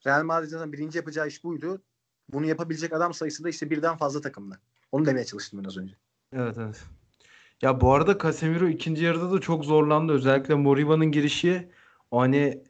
[0.06, 1.82] Real Madrid zaten birinci yapacağı iş buydu.
[2.30, 4.56] Bunu yapabilecek adam sayısı da işte birden fazla takımda.
[4.92, 5.96] Onu demeye çalıştım ben az önce.
[6.34, 6.84] Evet evet.
[7.62, 10.14] Ya bu arada Casemiro ikinci yarıda da çok zorlandı.
[10.14, 11.70] Özellikle Moriba'nın girişi
[12.12, 12.64] hani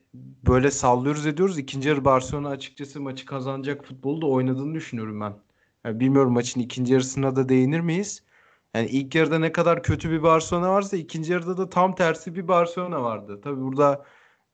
[0.48, 1.58] böyle sallıyoruz ediyoruz.
[1.58, 5.34] İkinci yarı Barcelona açıkçası maçı kazanacak futbolu da oynadığını düşünüyorum ben.
[5.86, 8.24] Yani bilmiyorum maçın ikinci yarısına da değinir miyiz?
[8.76, 12.48] Yani ilk yarıda ne kadar kötü bir Barcelona varsa ikinci yarıda da tam tersi bir
[12.48, 13.42] Barcelona vardı.
[13.42, 14.06] Tabi burada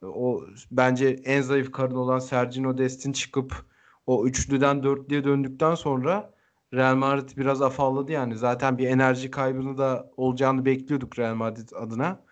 [0.01, 3.65] o bence en zayıf karın olan Sergio Dest'in çıkıp
[4.05, 6.33] o üçlüden dörtlüye döndükten sonra
[6.73, 8.35] Real Madrid biraz afalladı yani.
[8.35, 12.25] Zaten bir enerji kaybını da olacağını bekliyorduk Real Madrid adına.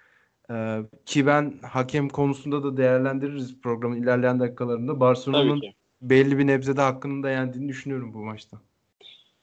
[0.51, 4.99] Ee, ki ben hakem konusunda da değerlendiririz programın ilerleyen dakikalarında.
[4.99, 5.61] Barcelona'nın
[6.01, 8.61] belli bir nebzede hakkını da yendiğini düşünüyorum bu maçta.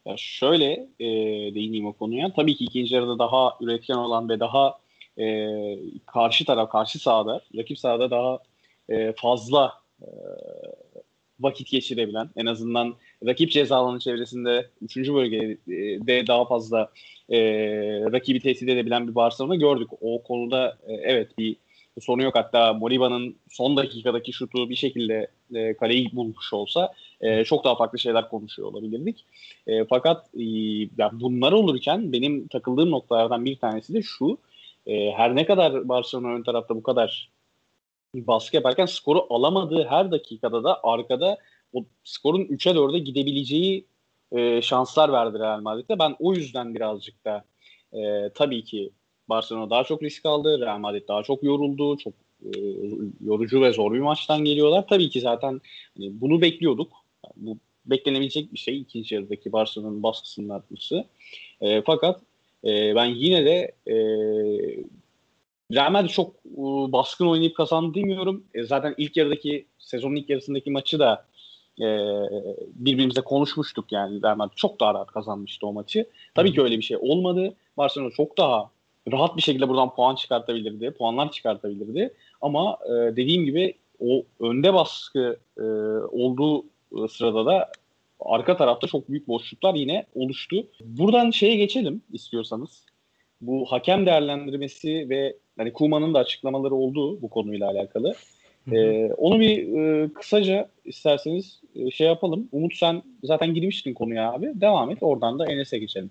[0.07, 1.07] Ya şöyle e,
[1.55, 2.33] değineyim o konuya.
[2.37, 4.79] Tabii ki ikinci yarıda daha üretken olan ve daha
[5.19, 5.49] e,
[6.07, 8.39] karşı taraf, karşı sahada, rakip sahada daha
[8.89, 10.07] e, fazla e,
[11.41, 12.95] vakit geçirebilen, en azından
[13.27, 14.97] rakip ceza alanı çevresinde 3.
[14.97, 16.91] bölgede daha fazla
[17.31, 17.39] e,
[18.13, 19.91] rakibi tehdit edebilen bir Barcelona gördük.
[20.01, 21.57] O konuda e, evet bir
[22.01, 22.35] sorun yok.
[22.35, 27.99] Hatta Moriba'nın son dakikadaki şutu bir şekilde e, kaleyi bulmuş olsa e, çok daha farklı
[27.99, 29.25] şeyler konuşuyor olabilirdik.
[29.67, 30.43] E, fakat e,
[30.99, 34.39] ya bunlar olurken benim takıldığım noktalardan bir tanesi de şu.
[34.87, 37.31] E, her ne kadar Barcelona ön tarafta bu kadar
[38.15, 41.39] baskı yaparken skoru alamadığı her dakikada da arkada
[41.73, 43.87] o skorun 3'e 4'e gidebileceği
[44.33, 45.99] e, şanslar verdi Real Madrid'e.
[45.99, 47.45] Ben o yüzden birazcık da
[47.93, 48.91] e, tabii ki
[49.29, 50.61] Barcelona daha çok risk aldı.
[50.61, 51.97] Real Madrid daha çok yoruldu.
[51.99, 52.13] Çok
[52.45, 52.51] e,
[53.25, 54.87] yorucu ve zor bir maçtan geliyorlar.
[54.89, 55.61] Tabii ki zaten
[55.97, 56.93] hani bunu bekliyorduk.
[57.37, 61.05] Bu beklenebilecek bir şey ikinci yarıdaki Barcelona'nın baskısının artması.
[61.61, 62.21] E, fakat
[62.65, 63.97] e, ben yine de e,
[65.73, 68.45] Real Madrid çok e, baskın oynayıp kazandı demiyorum.
[68.55, 71.27] E, zaten ilk yarıdaki sezonun ilk yarısındaki maçı da
[71.81, 71.87] e,
[72.75, 76.07] birbirimize konuşmuştuk yani Real Madrid çok daha rahat kazanmıştı o maçı.
[76.35, 77.55] Tabii ki öyle bir şey olmadı.
[77.77, 78.71] Barcelona çok daha
[79.13, 82.15] rahat bir şekilde buradan puan çıkartabilirdi, puanlar çıkartabilirdi.
[82.41, 85.63] Ama e, dediğim gibi o önde baskı e,
[86.13, 86.65] olduğu
[87.11, 87.73] sırada da
[88.21, 90.67] arka tarafta çok büyük boşluklar yine oluştu.
[90.85, 92.85] Buradan şeye geçelim istiyorsanız.
[93.41, 98.15] Bu hakem değerlendirmesi ve hani Kuma'nın da açıklamaları oldu bu konuyla alakalı.
[98.73, 102.49] Ee, onu bir e, kısaca isterseniz e, şey yapalım.
[102.53, 104.53] Umut sen zaten girmiştin konuya abi.
[104.55, 104.99] Devam et.
[105.01, 106.11] Oradan da Enes'e geçelim.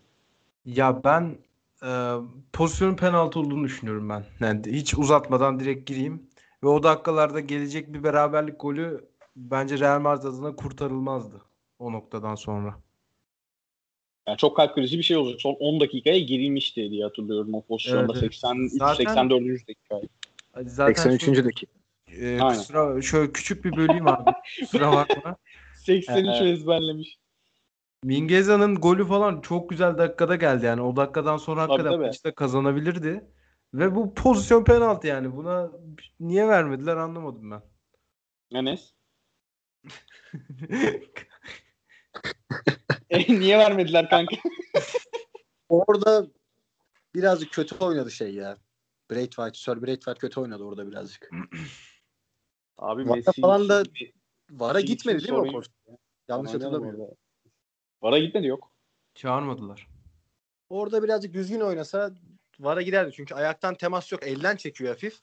[0.65, 1.35] Ya ben
[1.83, 1.91] e,
[2.53, 4.23] pozisyonun penaltı olduğunu düşünüyorum ben.
[4.39, 6.23] Yani hiç uzatmadan direkt gireyim.
[6.63, 9.05] Ve o dakikalarda gelecek bir beraberlik golü
[9.35, 11.41] bence Real Madrid adına kurtarılmazdı
[11.79, 12.75] o noktadan sonra.
[14.27, 15.41] Yani çok kalp krizi bir şey olacak.
[15.41, 18.13] Son 10 dakikaya girilmişti diye hatırlıyorum o pozisyonda.
[18.13, 18.33] Evet, evet.
[18.35, 19.67] 83 Zaten- 84.
[19.67, 20.01] dakika.
[20.65, 21.35] Zaten 83.
[21.39, 21.71] şu- dakika.
[22.07, 22.57] e, Aynen.
[22.57, 24.31] kusura, şöyle küçük bir böleyim abi.
[24.59, 25.35] Kusura bakma.
[25.75, 27.17] 83 Ee, ezberlemiş.
[28.03, 30.81] Mingeza'nın golü falan çok güzel dakikada geldi yani.
[30.81, 32.05] O dakikadan sonra Tabii, hakikaten tabii.
[32.07, 33.25] maçta kazanabilirdi.
[33.73, 35.35] Ve bu pozisyon penaltı yani.
[35.35, 35.71] Buna
[36.19, 37.61] niye vermediler anlamadım ben.
[38.59, 38.94] Enes.
[43.09, 44.35] E, niye vermediler kanka?
[45.69, 46.27] Orada
[47.15, 48.57] birazcık kötü oynadı şey ya.
[49.11, 51.29] Braithwaite, Sir Braithwaite kötü oynadı orada birazcık.
[52.77, 53.83] Abi Vara Messi falan da
[54.51, 55.97] Vara Messi gitmedi değil mi o pozisyon?
[56.27, 57.17] Yanlış hatırlamıyorum.
[58.01, 58.71] Vara gitmedi yok.
[59.15, 59.87] Çağırmadılar.
[60.69, 62.11] Orada birazcık düzgün oynasa
[62.59, 63.11] Vara giderdi.
[63.15, 64.23] Çünkü ayaktan temas yok.
[64.23, 65.19] Elden çekiyor hafif.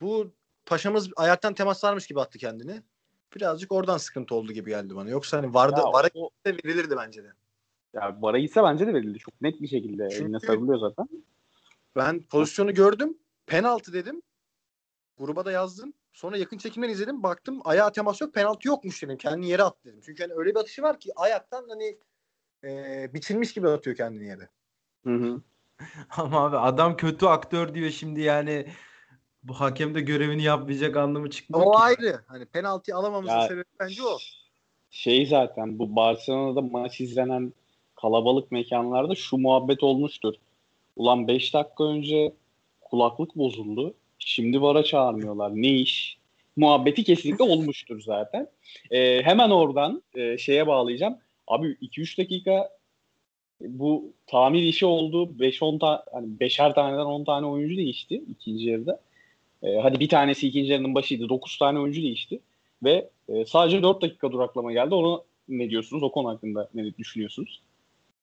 [0.00, 0.34] Bu
[0.66, 2.82] paşamız ayaktan temas varmış gibi attı kendini.
[3.34, 5.10] Birazcık oradan sıkıntı oldu gibi geldi bana.
[5.10, 7.32] Yoksa hani Varda, Ya Vara o- gitse verilirdi bence de.
[7.94, 9.18] Ya Vara gitse bence de verildi.
[9.18, 11.08] Çok net bir şekilde Çünkü- eline sarılıyor zaten.
[11.96, 13.18] Ben pozisyonu gördüm.
[13.46, 14.22] Penaltı dedim.
[15.18, 15.92] Gruba da yazdım.
[16.12, 17.22] Sonra yakın çekimden izledim.
[17.22, 18.34] Baktım ayağa temas yok.
[18.34, 19.16] Penaltı yokmuş dedim.
[19.16, 20.00] Kendini yere attı dedim.
[20.04, 21.98] Çünkü hani öyle bir atışı var ki ayaktan hani
[22.64, 24.48] e, biçilmiş gibi atıyor kendini yere.
[25.04, 25.40] Hı hı.
[26.10, 28.66] Ama abi adam kötü aktör diyor şimdi yani
[29.44, 31.78] bu hakem de görevini yapmayacak anlamı çıkmıyor O ki.
[31.78, 32.20] ayrı.
[32.26, 34.18] Hani penaltıyı alamamızın Ya- sebebi bence o.
[34.90, 37.52] Şey zaten bu Barcelona'da maç izlenen
[37.94, 40.34] kalabalık mekanlarda şu muhabbet olmuştur.
[40.96, 42.32] Ulan 5 dakika önce
[42.80, 43.94] kulaklık bozuldu.
[44.18, 45.50] Şimdi VAR'a çağırmıyorlar.
[45.54, 46.18] Ne iş?
[46.56, 48.48] Muhabbeti kesinlikle olmuştur zaten.
[48.90, 51.18] Ee, hemen oradan e, şeye bağlayacağım.
[51.46, 52.70] Abi 2-3 dakika
[53.60, 55.38] bu tamir işi oldu.
[55.38, 59.00] 5-10 tane hani 5'er taneden 10 tane oyuncu değişti ikinci yarıda.
[59.64, 61.28] Ee, hadi bir tanesi ikinci yarının başıydı.
[61.28, 62.40] 9 tane oyuncu değişti.
[62.82, 64.94] Ve e, sadece 4 dakika duraklama geldi.
[64.94, 66.02] Onu ne diyorsunuz?
[66.02, 67.62] O konu hakkında ne düşünüyorsunuz?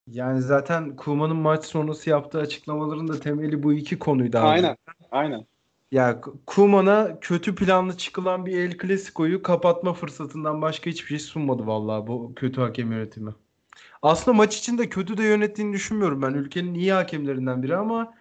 [0.07, 4.45] Yani zaten Kuman'ın maç sonrası yaptığı açıklamaların da temeli bu iki konuydu abi.
[4.47, 4.77] Aynen.
[5.11, 5.45] Aynen.
[5.91, 12.07] Ya Kuman'a kötü planlı çıkılan bir El Clasico'yu kapatma fırsatından başka hiçbir şey sunmadı vallahi
[12.07, 13.31] bu kötü hakem yönetimi.
[14.01, 16.33] Aslında maç içinde kötü de yönettiğini düşünmüyorum ben.
[16.33, 18.13] Ülkenin iyi hakemlerinden biri ama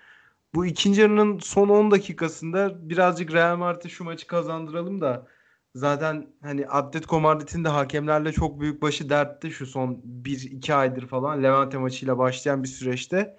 [0.54, 5.26] bu ikinci yarının son 10 dakikasında birazcık Real Madrid'e şu maçı kazandıralım da
[5.74, 11.42] zaten hani Atletico Madrid'in de hakemlerle çok büyük başı dertte şu son 1-2 aydır falan
[11.42, 13.36] Levante maçıyla başlayan bir süreçte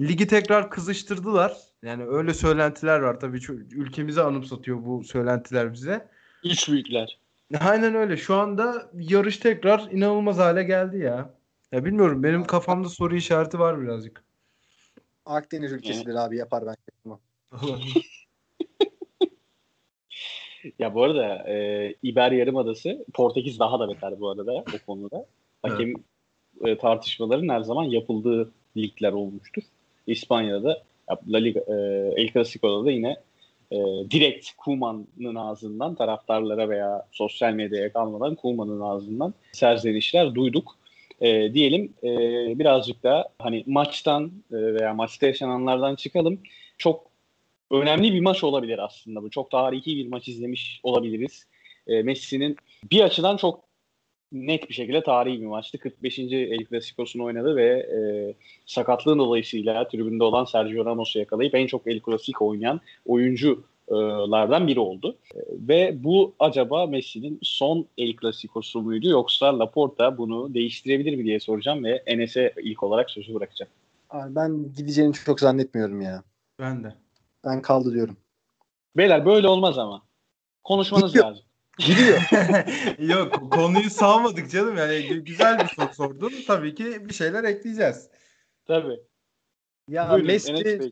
[0.00, 1.56] ligi tekrar kızıştırdılar.
[1.82, 6.08] Yani öyle söylentiler var tabii ülkemize anımsatıyor bu söylentiler bize.
[6.44, 7.18] Üç büyükler.
[7.60, 8.16] Aynen öyle.
[8.16, 11.34] Şu anda yarış tekrar inanılmaz hale geldi ya.
[11.72, 14.24] Ya bilmiyorum benim kafamda soru işareti var birazcık.
[15.26, 16.78] Akdeniz ülkesidir abi yapar bence.
[17.04, 17.18] bunu.
[20.78, 25.26] Ya bu arada e, İber Yarımadası Portekiz daha da beter bu arada o konuda.
[25.62, 25.94] Hakem
[26.64, 29.62] e, tartışmaların her zaman yapıldığı ligler olmuştur.
[30.06, 31.74] İspanya'da ya, La Liga, e,
[32.16, 33.16] El Clasico'da da yine
[33.70, 33.76] e,
[34.10, 40.76] direkt Kuman'ın ağzından taraftarlara veya sosyal medyaya kalmadan Kuman'ın ağzından serzenişler duyduk.
[41.22, 42.08] E, diyelim e,
[42.58, 46.40] birazcık da hani maçtan e, veya maçta yaşananlardan çıkalım.
[46.78, 47.06] Çok
[47.70, 49.30] önemli bir maç olabilir aslında bu.
[49.30, 51.46] Çok tarihi bir maç izlemiş olabiliriz.
[51.86, 52.56] E, Messi'nin
[52.90, 53.60] bir açıdan çok
[54.32, 55.78] net bir şekilde tarihi bir maçtı.
[55.78, 56.18] 45.
[56.18, 57.98] El Clasico'sunu oynadı ve e,
[58.66, 62.80] sakatlığın dolayısıyla tribünde olan Sergio Ramos'u yakalayıp en çok El Clasico oynayan
[63.96, 65.16] oyunculardan biri oldu.
[65.50, 71.84] Ve bu acaba Messi'nin son El Clasico'su muydu yoksa Laporta bunu değiştirebilir mi diye soracağım
[71.84, 73.72] ve Enes'e ilk olarak sözü bırakacağım.
[74.10, 76.22] Abi ben gideceğini çok zannetmiyorum ya.
[76.60, 76.94] Ben de.
[77.44, 78.16] Ben kaldı diyorum.
[78.96, 80.02] Beyler böyle olmaz ama.
[80.64, 81.24] Konuşmanız Gidiyor.
[81.26, 81.44] lazım.
[81.78, 82.20] Gidiyor.
[83.16, 86.32] Yok konuyu salmadık canım yani gü- güzel bir soru sordun.
[86.46, 88.08] Tabii ki bir şeyler ekleyeceğiz.
[88.66, 89.00] Tabii.
[89.88, 90.90] ya Buyurun, Messi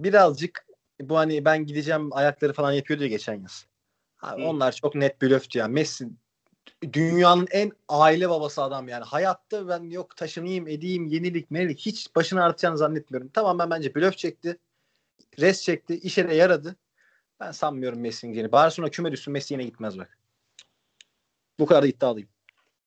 [0.00, 0.66] birazcık
[1.00, 3.66] bu hani ben gideceğim ayakları falan yapıyordu ya geçen yaz.
[4.22, 4.46] Abi Hı.
[4.46, 5.68] onlar çok net blöftü ya.
[5.68, 6.08] Messi
[6.92, 9.04] dünyanın en aile babası adam yani.
[9.04, 13.30] Hayatta ben yok taşınayım edeyim yenilik menilik hiç başını artacağını zannetmiyorum.
[13.32, 14.58] Tamam ben bence blöf çekti.
[15.40, 15.94] Res çekti.
[15.94, 16.76] işe de yaradı.
[17.40, 18.52] Ben sanmıyorum Messi'nin gideceğini.
[18.52, 20.18] Barcelona küme düşsün Messi yine gitmez bak.
[21.58, 22.28] Bu kadar da iddialıyım.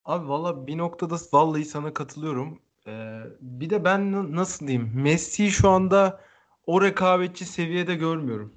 [0.06, 2.62] Abi valla bir noktada vallahi sana katılıyorum.
[2.88, 6.22] Ee, bir de ben na- nasıl diyeyim Messi'yi şu anda
[6.68, 8.54] o rekabetçi seviyede görmüyorum.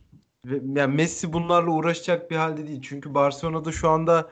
[0.46, 2.82] Yani Messi bunlarla uğraşacak bir halde değil.
[2.82, 4.30] Çünkü Barcelona'da şu anda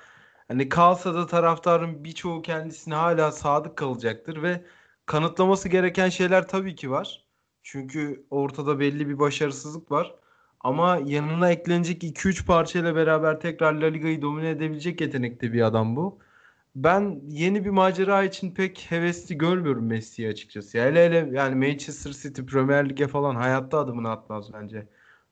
[0.49, 4.65] hani kalsa da taraftarın birçoğu kendisine hala sadık kalacaktır ve
[5.07, 7.25] kanıtlaması gereken şeyler tabii ki var.
[7.63, 10.15] Çünkü ortada belli bir başarısızlık var.
[10.61, 16.19] Ama yanına eklenecek 2-3 parçayla beraber tekrar La Liga'yı domine edebilecek yetenekte bir adam bu.
[16.85, 20.79] Ben yeni bir macera için pek hevesli görmüyorum Messi'yi açıkçası.
[20.79, 24.87] Hele hele yani Manchester City Premier Lig'e falan hayatta adımını atmaz bence.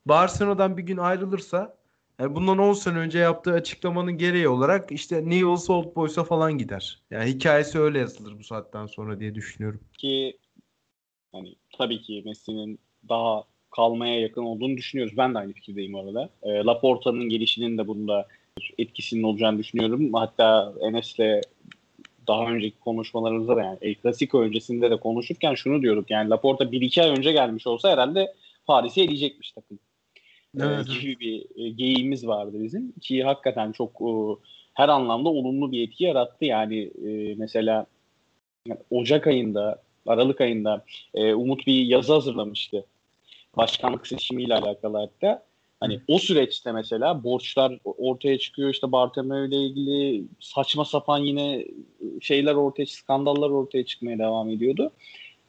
[0.07, 1.77] Barcelona'dan bir gün ayrılırsa
[2.21, 7.03] yani bundan 10 sene önce yaptığı açıklamanın gereği olarak işte Newell's Old Boys'a falan gider.
[7.11, 9.81] Yani hikayesi öyle yazılır bu saatten sonra diye düşünüyorum.
[9.99, 10.39] Ki
[11.33, 12.79] hani tabii ki Messi'nin
[13.09, 15.17] daha kalmaya yakın olduğunu düşünüyoruz.
[15.17, 16.31] Ben de aynı fikirdeyim orada.
[16.43, 18.27] E, Laporta'nın gelişinin de bunda
[18.79, 20.15] etkisinin olacağını düşünüyorum.
[20.15, 21.43] Hatta Enes'le
[22.27, 26.11] daha önceki konuşmalarımızda da yani El Clasico öncesinde de konuşurken şunu diyorduk.
[26.11, 28.35] Yani Laporta 1-2 ay önce gelmiş olsa herhalde
[28.67, 29.79] Paris'i eleyecekmiş takım.
[30.61, 30.87] Evet.
[30.89, 32.93] Ee, gibi bir e, geyiğimiz vardı bizim.
[32.93, 34.11] Ki hakikaten çok e,
[34.75, 36.45] her anlamda olumlu bir etki yarattı.
[36.45, 37.87] Yani e, mesela
[38.91, 42.85] Ocak ayında, Aralık ayında Umut bir yazı hazırlamıştı.
[43.57, 45.43] Başkanlık seçimiyle alakalı hatta.
[45.81, 51.67] Hani o süreçte mesela borçlar ortaya çıkıyor işte Bartomeu ile ilgili saçma sapan yine
[52.21, 54.93] şeyler ortaya skandallar ortaya çıkmaya devam ediyordu.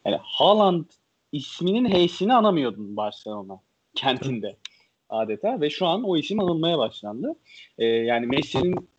[0.05, 0.85] Yani Haaland
[1.31, 3.59] isminin heysini anamıyordun Barcelona
[3.95, 4.55] kentinde
[5.09, 7.35] adeta ve şu an o isim anılmaya başlandı.
[7.77, 8.89] Ee, yani Messi'nin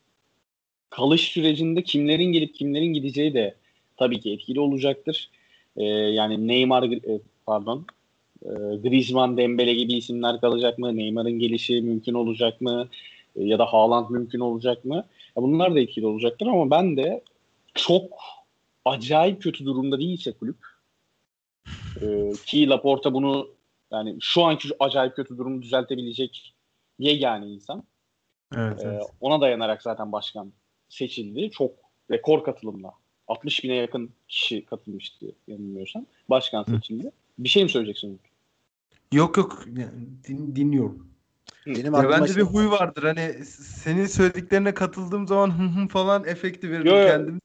[0.91, 3.55] kalış sürecinde kimlerin gelip kimlerin gideceği de
[3.97, 5.31] tabii ki etkili olacaktır.
[5.77, 7.87] Ee, yani Neymar e, pardon
[8.43, 10.97] e, Griezmann, Dembele gibi isimler kalacak mı?
[10.97, 12.89] Neymar'ın gelişi mümkün olacak mı?
[13.37, 14.95] E, ya da Haaland mümkün olacak mı?
[15.37, 17.23] Ya bunlar da etkili olacaktır ama ben de
[17.75, 18.19] çok
[18.85, 20.57] acayip kötü durumda değilse kulüp
[22.03, 23.49] e, ki Laporta bunu
[23.91, 26.55] yani şu anki acayip kötü durumu düzeltebilecek
[26.99, 27.83] yegane insan.
[28.57, 29.03] Evet, evet.
[29.21, 30.53] ona dayanarak zaten başkan
[30.89, 31.51] seçildi.
[31.51, 31.71] Çok
[32.11, 32.93] rekor katılımla.
[33.29, 36.07] 60 bine yakın kişi katılmıştı yanılmıyorsam.
[36.31, 37.07] Başkan seçildi.
[37.07, 37.13] Hı.
[37.39, 38.21] Bir şey mi söyleyeceksin?
[39.13, 39.65] Yok yok
[40.29, 41.09] din, dinliyorum.
[41.67, 42.37] Benim ya bende şey...
[42.37, 43.03] bir huy vardır.
[43.03, 47.41] Hani senin söylediklerine katıldığım zaman hı hı falan efekti veririm yo, kendim.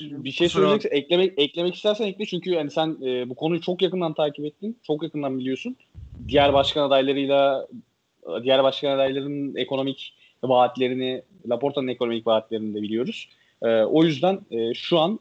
[0.00, 0.98] Bir şey söyleyeceksin.
[0.98, 4.78] Eklemek eklemek istersen ekle çünkü yani sen e, bu konuyu çok yakından takip ettin.
[4.86, 5.76] Çok yakından biliyorsun.
[6.28, 7.68] Diğer başkan adaylarıyla
[8.42, 13.28] diğer başkan adaylarının ekonomik vaatlerini, Laporta'nın ekonomik vaatlerini de biliyoruz.
[13.62, 15.18] E, o yüzden e, şu an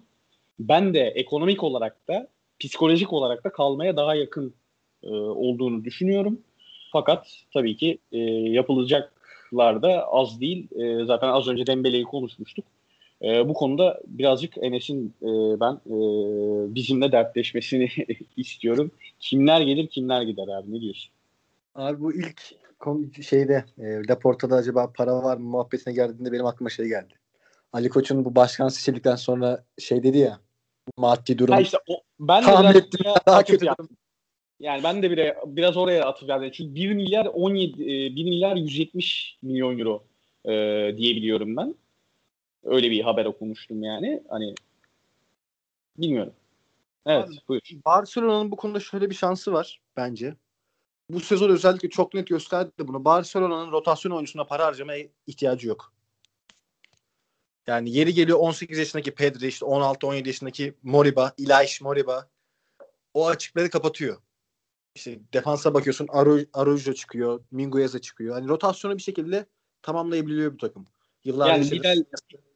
[0.60, 2.28] ben de ekonomik olarak da
[2.60, 4.54] psikolojik olarak da kalmaya daha yakın
[5.04, 6.40] e, olduğunu düşünüyorum.
[6.92, 10.68] Fakat tabii ki e, yapılacaklar da az değil.
[10.80, 12.66] E, zaten az önce Dembele'yi konuşmuştuk.
[13.22, 15.96] E, bu konuda birazcık Enes'in e, ben e,
[16.76, 17.90] bizimle dertleşmesini
[18.38, 18.92] istiyorum.
[19.20, 21.12] Kimler gelir kimler gider abi ne diyorsun?
[21.76, 22.42] Abi bu ilk
[23.24, 27.14] şeyde e, Laporta'da acaba para var mı muhabbetine geldiğinde benim aklıma şey geldi.
[27.74, 30.40] Ali Koç'un bu başkan seçildikten sonra şey dedi ya
[30.98, 31.54] maddi durum.
[31.54, 33.90] Ha işte o, ben de tahmin ettim daha kötü yaptım.
[34.62, 36.52] Yani ben de bire, biraz oraya atıf geldi.
[36.54, 37.78] Çünkü 1 milyar 17
[38.16, 40.04] 1 milyar 170 milyon euro
[40.46, 40.52] e,
[40.98, 41.76] diyebiliyorum ben.
[42.64, 44.24] Öyle bir haber okumuştum yani.
[44.30, 44.56] Hani
[45.98, 46.34] bilmiyorum.
[47.06, 47.62] Evet, Abi, buyur.
[47.86, 50.36] Barcelona'nın bu konuda şöyle bir şansı var bence.
[51.10, 53.06] Bu sezon özellikle çok net gösterdi bunu.
[53.06, 55.94] Barcelona'nın rotasyon oyuncusuna para harcamaya ihtiyacı yok.
[57.68, 62.28] Yani yeri geliyor 18 yaşındaki Pedri, işte 16-17 yaşındaki Moriba, Ilaish Moriba
[63.14, 64.18] o açıkları kapatıyor.
[64.96, 66.08] İşte defansa bakıyorsun
[66.54, 68.36] Araujo çıkıyor, Minguez'a çıkıyor.
[68.36, 69.46] Hani rotasyonu bir şekilde
[69.82, 70.88] tamamlayabiliyor bu takım.
[71.24, 72.04] Yıllarca yani Vidal,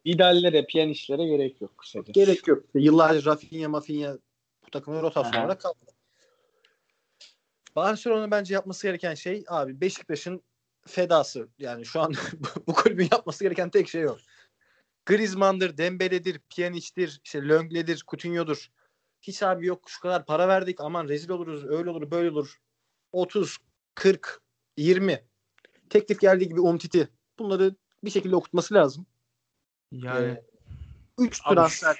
[0.06, 2.12] Vidal'lere, piyanistlere gerek yok kısaca.
[2.12, 2.64] Gerek yok.
[2.74, 4.18] Yıllarca Rafinha, Mafinha
[4.66, 5.76] bu takımın rotasyon olarak kaldı.
[7.76, 10.42] Barcelona'nın bence yapması gereken şey abi Beşiktaş'ın
[10.86, 11.48] fedası.
[11.58, 12.14] Yani şu an
[12.66, 14.16] bu kulübün yapması gereken tek şey o.
[15.06, 18.70] Griezmann'dır, Dembele'dir, Pjanic'tir, işte Löngle'dir, Coutinho'dur.
[19.22, 22.60] Hiç abi yok şu kadar para verdik aman rezil oluruz, öyle olur, böyle olur.
[23.12, 23.58] 30,
[23.94, 24.42] 40,
[24.76, 25.24] 20.
[25.90, 27.08] Teklif geldiği gibi Umtiti.
[27.38, 29.06] Bunları bir şekilde okutması lazım.
[29.92, 30.42] Yani
[31.18, 31.96] 3 ee, transfer.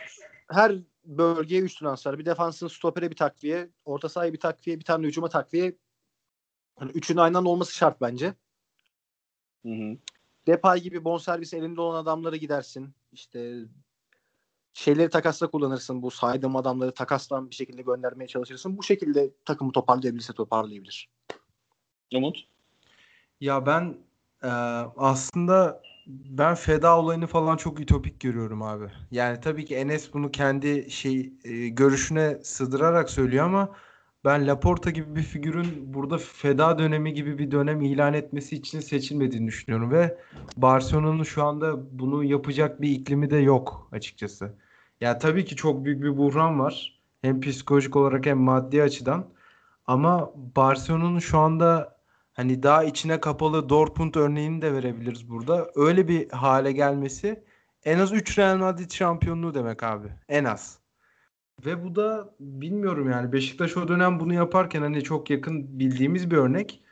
[0.51, 2.19] Her bölgeye 3 transfer.
[2.19, 5.77] Bir defansın stopere bir takviye, orta sahaya bir takviye, bir tane hücuma takviye.
[6.77, 8.35] Hani üçünün aynı anda olması şart bence.
[9.63, 9.97] Hı hı.
[10.47, 12.95] Depay gibi bonservis elinde olan adamları gidersin.
[13.13, 13.65] İşte
[14.77, 16.03] şeyleri takasla kullanırsın.
[16.03, 18.79] Bu saydığım adamları takaslan bir şekilde göndermeye çalışırsın.
[18.79, 21.09] Bu şekilde takımı toparlayabilirse toparlayabilir.
[22.15, 22.45] Umut?
[23.41, 23.97] Ya ben
[24.43, 24.49] e,
[24.97, 28.85] aslında ben feda olayını falan çok ütopik görüyorum abi.
[29.11, 33.77] Yani tabii ki Enes bunu kendi şey e, görüşüne sığdırarak söylüyor ama
[34.25, 39.47] ben Laporta gibi bir figürün burada feda dönemi gibi bir dönem ilan etmesi için seçilmediğini
[39.47, 40.19] düşünüyorum ve
[40.57, 44.66] Barcelona'nın şu anda bunu yapacak bir iklimi de yok açıkçası.
[45.01, 47.01] Ya tabii ki çok büyük bir buhran var.
[47.23, 49.27] Hem psikolojik olarak hem maddi açıdan.
[49.87, 51.99] Ama Barcelona'nın şu anda
[52.33, 55.71] hani daha içine kapalı Dortmund örneğini de verebiliriz burada.
[55.75, 57.45] Öyle bir hale gelmesi
[57.85, 60.09] en az 3 Real Madrid şampiyonluğu demek abi.
[60.29, 60.79] En az.
[61.67, 66.37] Ve bu da bilmiyorum yani Beşiktaş o dönem bunu yaparken hani çok yakın bildiğimiz bir
[66.37, 66.83] örnek.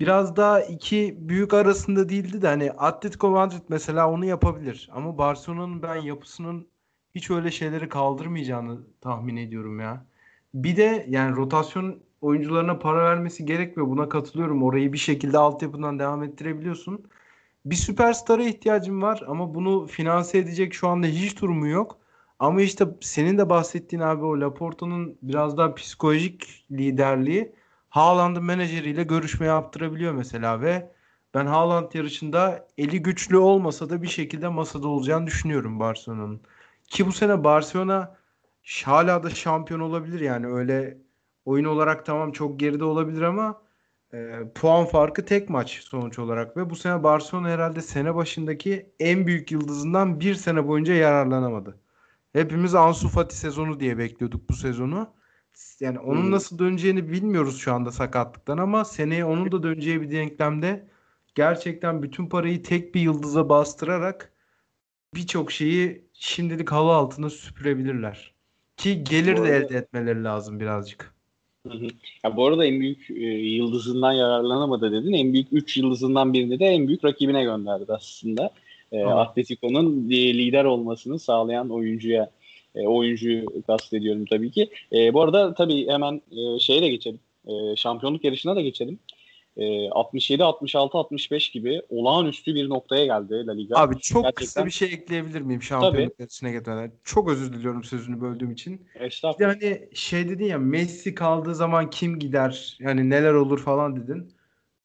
[0.00, 4.90] Biraz daha iki büyük arasında değildi de hani Atletico Madrid mesela onu yapabilir.
[4.92, 6.68] Ama Barcelona'nın ben yapısının
[7.14, 10.06] hiç öyle şeyleri kaldırmayacağını tahmin ediyorum ya.
[10.54, 13.90] Bir de yani rotasyon oyuncularına para vermesi gerekmiyor.
[13.90, 14.62] Buna katılıyorum.
[14.62, 17.10] Orayı bir şekilde altyapıdan devam ettirebiliyorsun.
[17.64, 21.98] Bir süperstara ihtiyacım var ama bunu finanse edecek şu anda hiç durumu yok.
[22.38, 27.52] Ama işte senin de bahsettiğin abi o Laporta'nın biraz daha psikolojik liderliği
[27.90, 30.92] Haaland'ın menajeriyle görüşme yaptırabiliyor mesela ve
[31.34, 36.40] ben Haaland yarışında eli güçlü olmasa da bir şekilde masada olacağını düşünüyorum Barcelona'nın.
[36.90, 38.16] Ki bu sene Barcelona
[38.84, 40.98] hala da şampiyon olabilir yani öyle
[41.44, 43.62] oyun olarak tamam çok geride olabilir ama
[44.12, 49.26] e, puan farkı tek maç sonuç olarak ve bu sene Barcelona herhalde sene başındaki en
[49.26, 51.80] büyük yıldızından bir sene boyunca yararlanamadı.
[52.32, 55.14] Hepimiz Ansu Fati sezonu diye bekliyorduk bu sezonu.
[55.80, 56.30] Yani onun hmm.
[56.30, 60.88] nasıl döneceğini bilmiyoruz şu anda sakatlıktan ama seneye onun da döneceği bir denklemde
[61.34, 64.32] gerçekten bütün parayı tek bir yıldıza bastırarak
[65.14, 68.32] birçok şeyi şimdilik halı altına süpürebilirler.
[68.76, 71.14] Ki gelir de elde etmeleri lazım birazcık.
[71.66, 71.88] Hı hı.
[72.24, 75.12] Ya bu arada en büyük e, yıldızından yararlanamadı dedin.
[75.12, 78.50] En büyük 3 yıldızından birini de en büyük rakibine gönderdi aslında.
[78.92, 82.30] E, Atletico'nun lider olmasını sağlayan oyuncuya
[82.74, 84.68] e, oyuncuyu kastediyorum tabii ki.
[84.92, 87.20] E, bu arada tabii hemen e, şeye de geçelim.
[87.46, 88.98] E, şampiyonluk yarışına da geçelim.
[89.92, 93.76] 67, 66, 65 gibi olağanüstü bir noktaya geldi La Liga.
[93.76, 94.44] Abi çok Gerçekten...
[94.44, 96.92] kısa bir şey ekleyebilir miyim şampiyonluk yarışına geçmeden?
[97.04, 98.86] Çok özür diliyorum sözünü böldüğüm için.
[98.94, 99.54] Estağfurullah.
[99.54, 102.76] İşte hani şey dedin ya Messi kaldığı zaman kim gider?
[102.80, 104.32] Yani neler olur falan dedin.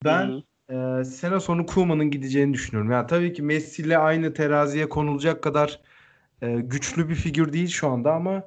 [0.06, 2.92] Ben e, sene sonu Koeman'ın gideceğini düşünüyorum.
[2.92, 5.80] Yani tabii ki Messi ile aynı teraziye konulacak kadar
[6.42, 8.44] e, güçlü bir figür değil şu anda ama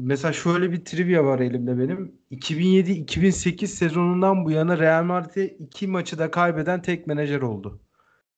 [0.00, 2.18] Mesela şöyle bir trivia var elimde benim.
[2.32, 7.80] 2007-2008 sezonundan bu yana Real Madrid'e iki maçı da kaybeden tek menajer oldu.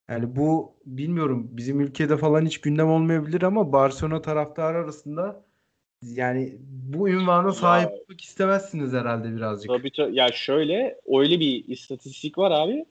[0.08, 5.44] Yani bu bilmiyorum bizim ülkede falan hiç gündem olmayabilir ama Barcelona taraftarı arasında
[6.02, 9.70] yani bu ünvana sahip ya, olmak istemezsiniz herhalde birazcık.
[9.70, 10.16] Tabii tabii.
[10.16, 12.84] Ya şöyle öyle bir istatistik var abi.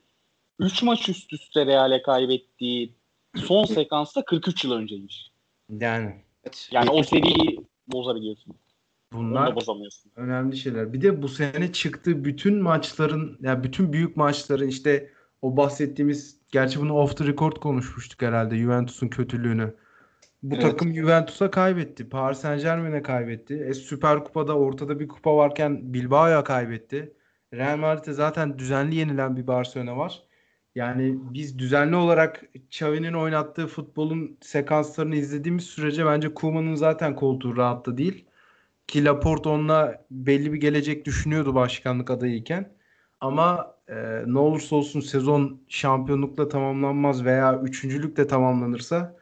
[0.59, 2.93] 3 maç üst üste Real'e kaybettiği
[3.35, 5.31] son sekansta 43 yıl önceymiş.
[5.79, 6.15] Yani.
[6.71, 8.55] Yani o seriyi bozabiliyorsun.
[9.13, 9.55] Bunlar
[10.15, 10.93] önemli şeyler.
[10.93, 15.09] Bir de bu sene çıktı bütün maçların ya yani bütün büyük maçların işte
[15.41, 19.75] o bahsettiğimiz gerçi bunu off the record konuşmuştuk herhalde Juventus'un kötülüğünü.
[20.43, 20.61] Bu evet.
[20.61, 22.09] takım Juventus'a kaybetti.
[22.09, 23.65] Paris Saint Germain'e kaybetti.
[23.69, 27.13] E, Süper Kupa'da ortada bir kupa varken Bilbao'ya kaybetti.
[27.53, 30.26] Real Madrid'e zaten düzenli yenilen bir Barcelona var.
[30.77, 37.97] Yani biz düzenli olarak Xavi'nin oynattığı futbolun sekanslarını izlediğimiz sürece bence Koeman'ın zaten koltuğu rahatta
[37.97, 38.25] değil.
[38.87, 42.73] Ki Laporte onunla belli bir gelecek düşünüyordu başkanlık adayıyken.
[43.21, 49.17] Ama e, ne olursa olsun sezon şampiyonlukla tamamlanmaz veya üçüncülükle tamamlanırsa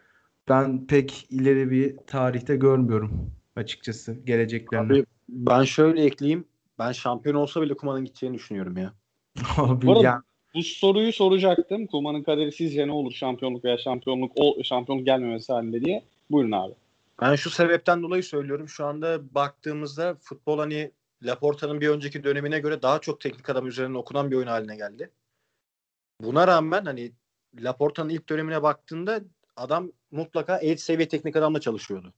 [0.49, 4.93] ben pek ileri bir tarihte görmüyorum açıkçası geleceklerini.
[4.93, 6.45] Abi ben şöyle ekleyeyim.
[6.79, 8.93] Ben şampiyon olsa bile Kuman'ın gideceğini düşünüyorum ya.
[9.57, 10.23] Abi Bu ya.
[10.55, 11.87] Bu soruyu soracaktım.
[11.87, 16.03] Kuman'ın kaderi sizce ne olur şampiyonluk veya şampiyonluk o şampiyonluk gelmemesi halinde diye.
[16.31, 16.73] Buyurun abi.
[17.21, 18.69] Ben şu sebepten dolayı söylüyorum.
[18.69, 20.91] Şu anda baktığımızda futbol hani
[21.23, 25.11] Laporta'nın bir önceki dönemine göre daha çok teknik adam üzerine okunan bir oyun haline geldi.
[26.21, 27.11] Buna rağmen hani
[27.59, 29.21] Laporta'nın ilk dönemine baktığında
[29.55, 32.13] adam mutlaka elit seviye teknik adamla çalışıyordu.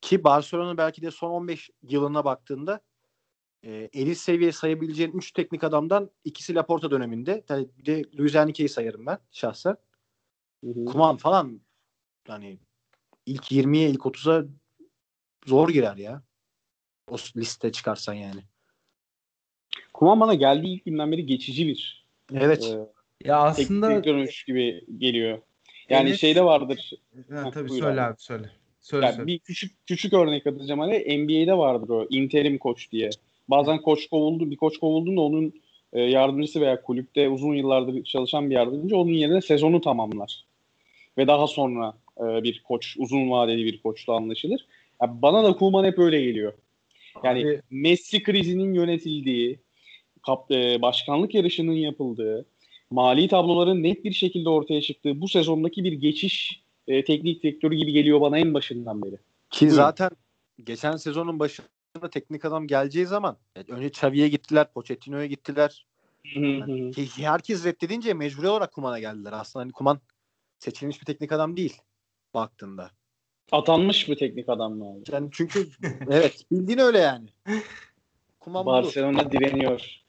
[0.00, 2.80] Ki Barcelona belki de son 15 yılına baktığında
[3.64, 7.44] e, elit seviye sayabileceğin 3 teknik adamdan ikisi Laporta döneminde.
[7.48, 9.76] Yani bir de Luis Enrique'yi sayarım ben şahsen.
[10.86, 11.60] Kuman falan
[12.26, 12.58] hani
[13.26, 14.44] ilk 20'ye ilk 30'a
[15.46, 16.22] zor girer ya.
[17.10, 18.40] O liste çıkarsan yani.
[19.92, 22.64] Kuman bana geldiği ilk günden beri geçici bir Evet.
[22.64, 25.38] E, ya aslında tek dönüş gibi geliyor.
[25.88, 26.18] Yani evet.
[26.18, 26.92] şeyde vardır.
[27.30, 28.50] Ha, tabii söyle abi, söyle.
[28.80, 29.26] Söyle, yani söyle.
[29.26, 33.10] Bir küçük küçük örnek atacağım hani NBA'de vardır o interim koç diye.
[33.50, 35.52] Bazen koç kovuldu, bir koç kovulduğunda onun
[35.92, 40.44] e, yardımcısı veya kulüpte uzun yıllardır çalışan bir yardımcı onun yerine sezonu tamamlar.
[41.18, 44.66] Ve daha sonra e, bir koç, uzun vadeli bir koçla anlaşılır.
[45.02, 46.52] Yani bana da Kuman hep öyle geliyor.
[47.24, 49.58] Yani Abi, Messi krizinin yönetildiği,
[50.26, 52.46] kap, e, başkanlık yarışının yapıldığı,
[52.90, 57.92] mali tabloların net bir şekilde ortaya çıktığı bu sezondaki bir geçiş e, teknik direktörü gibi
[57.92, 59.16] geliyor bana en başından beri.
[59.50, 59.76] Ki Buyurun.
[59.76, 60.10] zaten
[60.64, 65.86] geçen sezonun başı başına teknik adam geleceği zaman yani önce Xavi'ye gittiler, Pochettino'ya gittiler.
[66.34, 69.32] Yani, herkes reddedince mecburi olarak Kuman'a geldiler.
[69.32, 70.00] Aslında hani Kuman
[70.58, 71.80] seçilmiş bir teknik adam değil
[72.34, 72.90] baktığında.
[73.52, 75.02] Atanmış bir teknik adam mı abi?
[75.12, 75.66] Yani çünkü
[76.10, 77.28] evet bildiğin öyle yani.
[78.40, 79.30] Kuman Barcelona budur.
[79.30, 80.00] direniyor.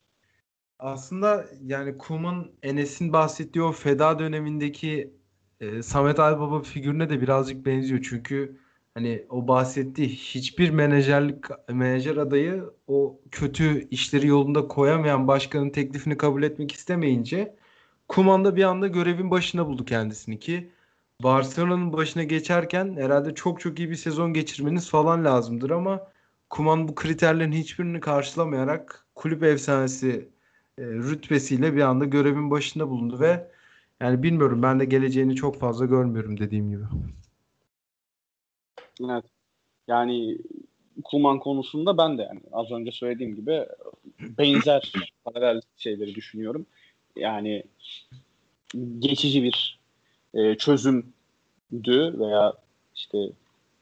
[0.79, 5.13] Aslında yani Kuman Enes'in bahsettiği o feda dönemindeki
[5.59, 8.05] e, Samet Aybaba figürüne de birazcık benziyor.
[8.09, 8.57] Çünkü
[8.93, 16.43] hani o bahsettiği hiçbir menajerlik menajer adayı o kötü işleri yolunda koyamayan başkanın teklifini kabul
[16.43, 17.55] etmek istemeyince
[18.07, 20.71] Kuman da bir anda görevin başına buldu kendisini ki
[21.23, 26.07] Barcelona'nın başına geçerken herhalde çok çok iyi bir sezon geçirmeniz falan lazımdır ama
[26.49, 30.29] Kuman bu kriterlerin hiçbirini karşılamayarak kulüp efsanesi
[30.77, 33.51] e, rütbesiyle bir anda görevin başında bulundu ve
[34.01, 36.83] yani bilmiyorum ben de geleceğini çok fazla görmüyorum dediğim gibi.
[39.09, 39.25] Evet.
[39.87, 40.37] Yani
[41.03, 43.65] Kuman konusunda ben de yani az önce söylediğim gibi
[44.19, 44.93] benzer
[45.25, 46.65] paralel şeyleri düşünüyorum.
[47.15, 47.63] Yani
[48.99, 49.79] geçici bir
[50.33, 52.53] e, çözümdü veya
[52.95, 53.17] işte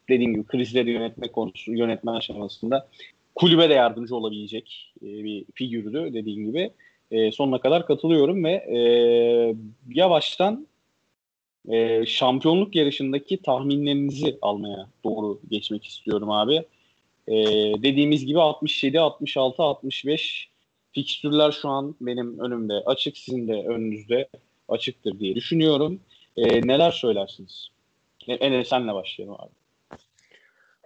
[0.08, 2.88] dediğim gibi krizleri yönetme konusu yönetme aşamasında
[3.34, 6.70] kulübe de yardımcı olabilecek e, bir figürdü dediğim gibi.
[7.10, 8.78] E, sonuna kadar katılıyorum ve e,
[9.88, 10.66] yavaştan
[11.68, 16.64] e, şampiyonluk yarışındaki tahminlerinizi almaya doğru geçmek istiyorum abi.
[17.28, 17.34] E,
[17.82, 20.50] dediğimiz gibi 67, 66, 65
[20.92, 23.16] fikstürler şu an benim önümde açık.
[23.16, 24.28] Sizin de önünüzde
[24.68, 26.00] açıktır diye düşünüyorum.
[26.36, 27.68] E, neler söylersiniz?
[28.28, 29.50] Enes senle başlayalım abi.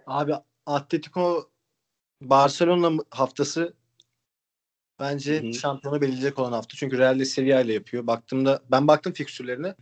[0.07, 0.33] Abi
[0.65, 1.49] Atletico
[2.21, 3.73] Barcelona haftası
[4.99, 5.53] bence Hı-hı.
[5.53, 6.77] şampiyonu belirleyecek olan hafta.
[6.77, 8.07] Çünkü Real'de Sevilla ile yapıyor.
[8.07, 9.75] Baktığımda ben baktım fikstürlerine.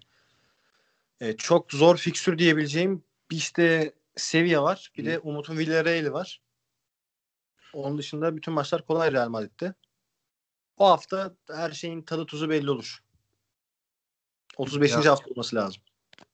[1.24, 4.92] E, çok zor fikstür diyebileceğim bir işte Sevilla var.
[4.98, 5.08] Bir Hı.
[5.08, 6.42] de Umut'un Villarreal'i var.
[7.74, 9.74] Onun dışında bütün maçlar kolay Real Madrid'de.
[10.78, 13.04] O hafta her şeyin tadı tuzu belli olur.
[14.58, 14.92] 35.
[14.92, 14.98] Ya.
[14.98, 15.82] hafta olması lazım.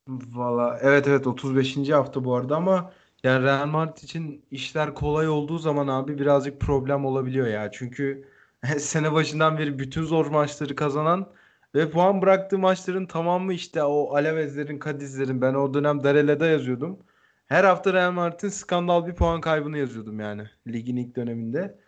[0.08, 1.90] Valla evet evet 35.
[1.90, 7.06] hafta bu arada ama yani Real Madrid için işler kolay olduğu zaman abi birazcık problem
[7.06, 7.72] olabiliyor ya.
[7.72, 8.28] Çünkü
[8.80, 11.34] sene başından beri bütün zor maçları kazanan
[11.76, 17.00] ve puan bıraktığı maçların tamamı işte o Alaves'lerin, Kadiz'lerin ben o dönem Darele'de yazıyordum.
[17.48, 21.80] Her hafta Real Madrid'in skandal bir puan kaybını yazıyordum yani ligin ilk döneminde.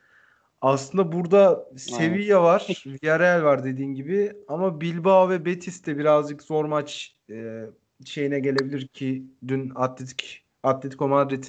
[0.61, 6.65] Aslında burada Sevilla var, Villarreal var dediğin gibi ama Bilbao ve Betis de birazcık zor
[6.65, 7.65] maç e,
[8.05, 11.43] şeyine gelebilir ki dün Atletik Atletico Madrid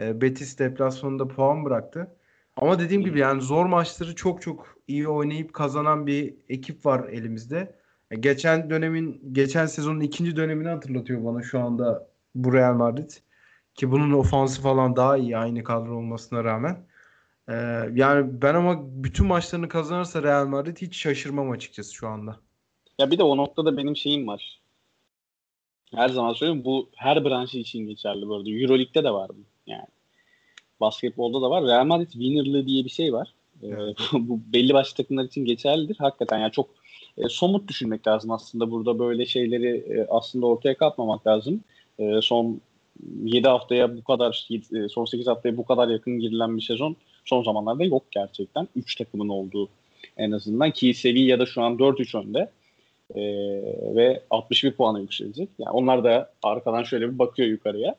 [0.00, 2.16] e, Betis deplasmanında puan bıraktı.
[2.56, 7.78] Ama dediğim gibi yani zor maçları çok çok iyi oynayıp kazanan bir ekip var elimizde.
[8.10, 13.10] E, geçen dönemin geçen sezonun ikinci dönemini hatırlatıyor bana şu anda bu Real Madrid.
[13.74, 16.86] Ki bunun ofansı falan daha iyi aynı kadro olmasına rağmen.
[17.48, 17.54] Ee,
[17.94, 22.40] yani ben ama bütün maçlarını kazanırsa Real Madrid hiç şaşırmam açıkçası şu anda.
[22.98, 24.60] Ya bir de o noktada benim şeyim var.
[25.94, 28.50] Her zaman söylüyorum bu her branşı için geçerli bu arada.
[28.50, 29.44] Euroleague'de de var bu.
[29.66, 29.86] Yani
[30.80, 31.64] basketbolda da var.
[31.64, 33.34] Real Madrid winnerlığı diye bir şey var.
[33.62, 33.96] Ee, evet.
[34.12, 35.96] bu belli başlı takımlar için geçerlidir.
[35.98, 36.70] Hakikaten yani çok
[37.18, 38.70] e, somut düşünmek lazım aslında.
[38.70, 41.60] Burada böyle şeyleri e, aslında ortaya katmamak lazım.
[41.98, 42.60] E, son
[43.24, 47.42] 7 haftaya bu kadar e, son 8 haftaya bu kadar yakın girilen bir sezon son
[47.42, 48.68] zamanlarda yok gerçekten.
[48.76, 49.68] 3 takımın olduğu
[50.16, 52.50] en azından ki Sevilla şu an 4-3 önde.
[53.14, 53.20] Ee,
[53.96, 55.48] ve 61 puana yükselecek.
[55.58, 57.94] Yani onlar da arkadan şöyle bir bakıyor yukarıya.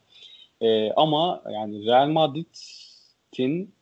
[0.61, 3.73] Ee, ama yani Real Madrid'in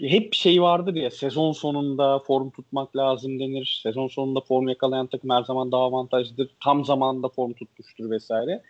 [0.00, 3.80] e, hep şey vardır ya sezon sonunda form tutmak lazım denir.
[3.82, 6.50] Sezon sonunda form yakalayan takım her zaman daha avantajlıdır.
[6.64, 8.62] Tam zamanında form tutmuştur vesaire.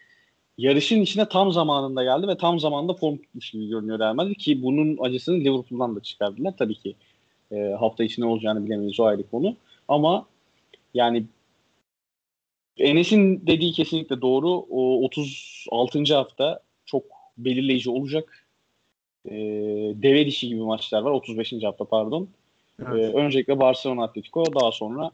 [0.59, 4.63] Yarışın içine tam zamanında geldi ve tam zamanında form tutmuş gibi görünüyor Real Madrid ki
[4.63, 6.55] bunun acısını Liverpool'dan da çıkardılar.
[6.59, 6.95] Tabii ki
[7.53, 9.57] e, hafta içi ne olacağını bilemeyiz o ayrı konu.
[9.89, 10.27] Ama
[10.95, 11.25] yani
[12.79, 14.49] Enes'in dediği kesinlikle doğru.
[14.71, 16.15] O 36.
[16.15, 17.05] hafta çok
[17.39, 18.47] belirleyici olacak.
[19.27, 19.33] Ee,
[19.95, 21.11] deve dişi gibi maçlar var.
[21.11, 21.53] 35.
[21.63, 22.29] hafta pardon.
[22.83, 23.15] Evet.
[23.15, 25.11] Ee, öncelikle Barcelona Atletico daha sonra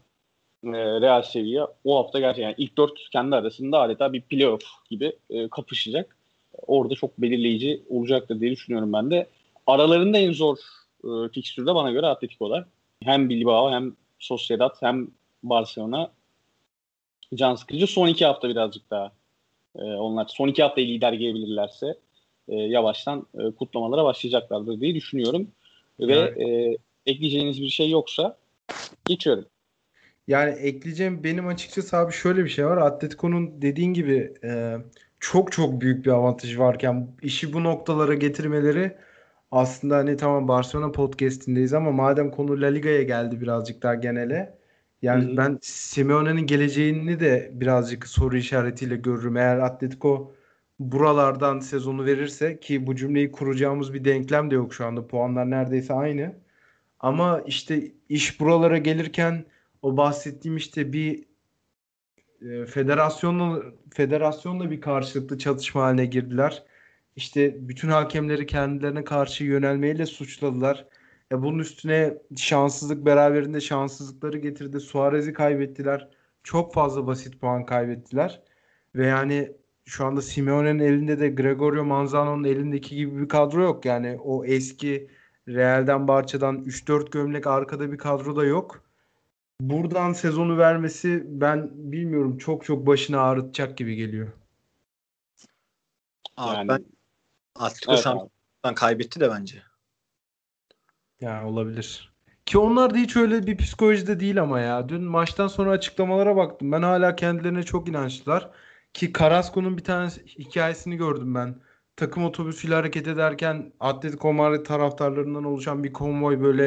[0.64, 5.12] e, Real Sevilla o hafta gerçekten yani ilk dört kendi arasında adeta bir playoff gibi
[5.30, 6.16] e, kapışacak.
[6.66, 9.26] Orada çok belirleyici olacaktır diye düşünüyorum ben de.
[9.66, 10.58] Aralarında en zor
[11.04, 12.64] e, fikstürde bana göre Atletico'lar.
[13.02, 15.08] Hem Bilbao hem Sociedad hem
[15.42, 16.10] Barcelona
[17.35, 17.87] can sıkıcı.
[17.87, 19.12] Son iki hafta birazcık daha
[19.76, 21.95] e, onlar son iki haftayı lider gelebilirlerse
[22.49, 25.49] e, yavaştan e, kutlamalara başlayacaklardır diye düşünüyorum.
[26.01, 26.76] Ve e,
[27.07, 28.37] ekleyeceğiniz bir şey yoksa
[29.05, 29.45] geçiyorum.
[30.28, 32.76] Yani ekleyeceğim benim açıkçası abi şöyle bir şey var.
[32.76, 34.76] Atletico'nun dediğin gibi e,
[35.20, 38.97] çok çok büyük bir avantajı varken işi bu noktalara getirmeleri
[39.51, 44.59] aslında hani tamam Barcelona podcast'indeyiz ama madem konu La Liga'ya geldi birazcık daha genele.
[45.05, 49.36] Yani ben Simeone'nin geleceğini de birazcık soru işaretiyle görürüm.
[49.36, 50.34] Eğer Atletico
[50.78, 55.07] buralardan sezonu verirse ki bu cümleyi kuracağımız bir denklem de yok şu anda.
[55.07, 56.34] Puanlar neredeyse aynı.
[57.00, 59.44] Ama işte iş buralara gelirken
[59.82, 61.24] o bahsettiğim işte bir
[62.42, 63.62] e, federasyonla
[63.94, 66.62] federasyonla bir karşılıklı çatışma haline girdiler.
[67.16, 70.86] İşte bütün hakemleri kendilerine karşı yönelmeyle suçladılar.
[71.32, 74.80] E bunun üstüne şanssızlık beraberinde şanssızlıkları getirdi.
[74.80, 76.08] Suarez'i kaybettiler.
[76.42, 78.42] Çok fazla basit puan kaybettiler.
[78.94, 79.52] Ve yani
[79.84, 83.84] şu anda Simeone'nin elinde de Gregorio Manzano'nun elindeki gibi bir kadro yok.
[83.84, 85.10] Yani o eski
[85.48, 88.84] Real'den Barça'dan 3-4 gömlek arkada bir kadro da yok.
[89.60, 94.28] Buradan sezonu vermesi ben bilmiyorum çok çok başını ağrıtacak gibi geliyor.
[96.36, 96.84] Abi Yani- ben
[97.54, 99.62] Atletico Evet şampiyonluktan kaybetti de bence.
[101.24, 102.12] Yani olabilir.
[102.46, 104.88] Ki onlar da hiç öyle bir psikolojide değil ama ya.
[104.88, 106.72] Dün maçtan sonra açıklamalara baktım.
[106.72, 108.50] Ben hala kendilerine çok inançlılar.
[108.94, 111.60] Ki Carrasco'nun bir tane hikayesini gördüm ben.
[111.96, 116.64] Takım otobüsüyle hareket ederken Atletico Madrid taraftarlarından oluşan bir konvoy böyle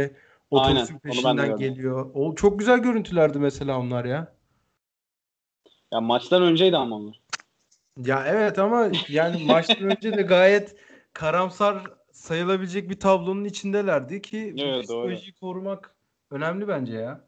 [0.51, 2.11] Aynen, otobüsün de peşinden geliyor.
[2.13, 4.33] O çok güzel görüntülerdi mesela onlar ya.
[5.93, 7.21] Ya maçtan önceydi ama onlar.
[8.05, 10.75] Ya evet ama yani maçtan önce de gayet
[11.13, 11.83] karamsar
[12.18, 15.95] sayılabilecek bir tablonun içindelerdi ki Evet, psikolojiyi korumak
[16.32, 17.28] önemli bence ya.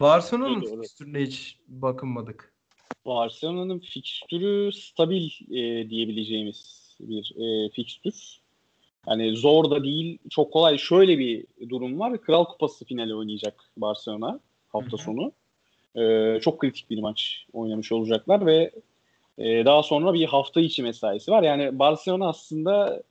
[0.00, 0.82] Barcelona'nın Evet, doğru.
[0.82, 2.52] fikstürüne hiç bakınmadık.
[3.06, 8.40] Barcelona'nın fikstürü stabil e, diyebileceğimiz bir e, fikstür.
[9.08, 10.78] Yani zor da değil, çok kolay.
[10.78, 12.20] Şöyle bir durum var.
[12.20, 15.04] Kral Kupası finali oynayacak Barcelona hafta Hı hı.
[15.04, 15.32] sonu.
[15.96, 18.70] E, çok kritik bir maç oynamış olacaklar ve
[19.38, 21.42] e, daha sonra bir hafta içi mesaisi var.
[21.42, 23.02] Yani Barcelona aslında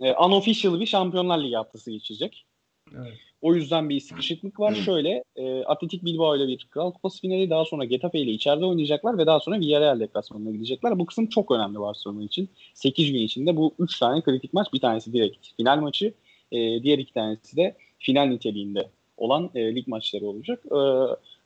[0.00, 2.46] e, unofficial bir Şampiyonlar Ligi haftası geçecek.
[2.94, 3.12] Evet.
[3.42, 4.74] O yüzden bir sıkışıklık var.
[4.74, 9.18] Şöyle e, Atletik Bilbao ile bir Kral Kupası finali daha sonra Getafe ile içeride oynayacaklar
[9.18, 10.98] ve daha sonra Villarreal deplasmanına gidecekler.
[10.98, 12.48] Bu kısım çok önemli Barcelona için.
[12.74, 14.72] 8 gün içinde bu 3 tane kritik maç.
[14.72, 16.14] Bir tanesi direkt final maçı.
[16.52, 20.64] e, diğer iki tanesi de final niteliğinde olan e, lig maçları olacak.
[20.66, 20.78] E,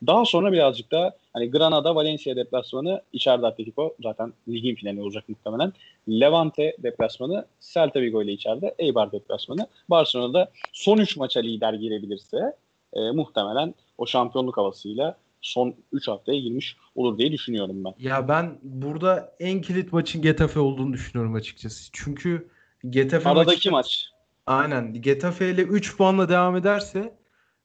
[0.07, 5.73] daha sonra birazcık da hani Granada, Valencia deplasmanı içeride Atletico zaten ligin finali olacak muhtemelen.
[6.09, 9.67] Levante deplasmanı, Celta Vigo ile içeride, Eibar deplasmanı.
[9.91, 12.57] Barcelona'da son 3 maça lider girebilirse
[12.93, 17.95] e, muhtemelen o şampiyonluk havasıyla son 3 haftaya girmiş olur diye düşünüyorum ben.
[17.99, 21.91] Ya ben burada en kilit maçın Getafe olduğunu düşünüyorum açıkçası.
[21.93, 22.49] Çünkü
[22.91, 24.07] Getafe Aradaki maçı- maç.
[24.47, 25.03] Aynen.
[25.03, 27.15] Getafe ile 3 puanla devam ederse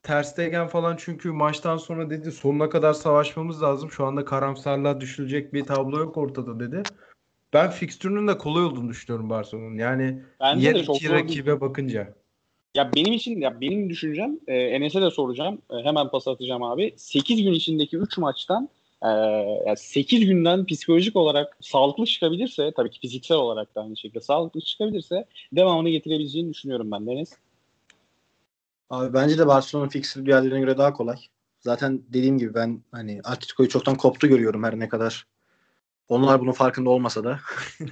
[0.05, 3.91] Ter Stegen falan çünkü maçtan sonra dedi sonuna kadar savaşmamız lazım.
[3.91, 6.83] Şu anda karamsarlığa düşülecek bir tablo yok ortada dedi.
[7.53, 9.77] Ben fikstürünün de kolay olduğunu düşünüyorum Barcelona'nın.
[9.77, 12.13] Yani Bence çok iki rakibe bakınca.
[12.75, 15.61] Ya benim için ya benim düşüncem e, Enes'e de soracağım.
[15.71, 16.93] E, hemen pas atacağım abi.
[16.97, 18.69] 8 gün içindeki 3 maçtan
[19.03, 19.07] e,
[19.67, 24.61] yani 8 günden psikolojik olarak sağlıklı çıkabilirse tabii ki fiziksel olarak da aynı şekilde sağlıklı
[24.61, 27.37] çıkabilirse devamını getirebileceğini düşünüyorum ben Deniz.
[28.89, 31.17] Abi bence de Barcelona fixture diğerlerine göre daha kolay.
[31.59, 35.27] Zaten dediğim gibi ben hani Atletico'yu çoktan koptu görüyorum her ne kadar.
[36.07, 37.39] Onlar bunun farkında olmasa da.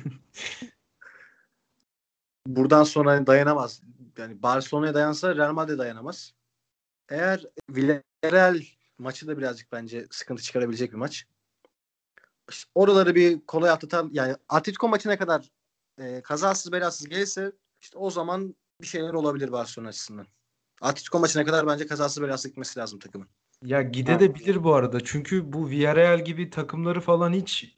[2.48, 3.82] Buradan sonra dayanamaz.
[4.18, 6.34] Yani Barcelona'ya dayansa Real Madrid dayanamaz.
[7.10, 8.62] Eğer Villarreal
[8.98, 11.26] maçı da birazcık bence sıkıntı çıkarabilecek bir maç.
[12.50, 15.52] İşte oraları bir kolay atlatan yani Atletico maçına kadar
[15.98, 20.28] e, kazasız belasız gelirse işte o zaman bir şeyler olabilir Barcelona açısından.
[20.84, 23.28] Atletico maçına kadar bence kazasız belasız gitmesi lazım takımın.
[23.66, 25.00] Ya gidebilir bu arada.
[25.04, 27.76] Çünkü bu Villarreal gibi takımları falan hiç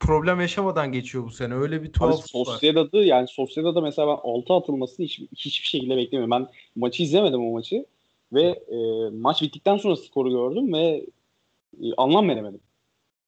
[0.00, 1.54] problem yaşamadan geçiyor bu sene.
[1.54, 2.26] Öyle bir Abi tuhaf var.
[2.26, 6.30] Sociedad'ı yani Sociedad'da mesela ben 6 atılmasını hiç, hiçbir şekilde beklemiyorum.
[6.30, 6.46] Ben
[6.76, 7.86] maçı izlemedim o maçı
[8.32, 8.76] ve e,
[9.10, 11.06] maç bittikten sonra skoru gördüm ve
[11.82, 12.60] e, anlam veremedim.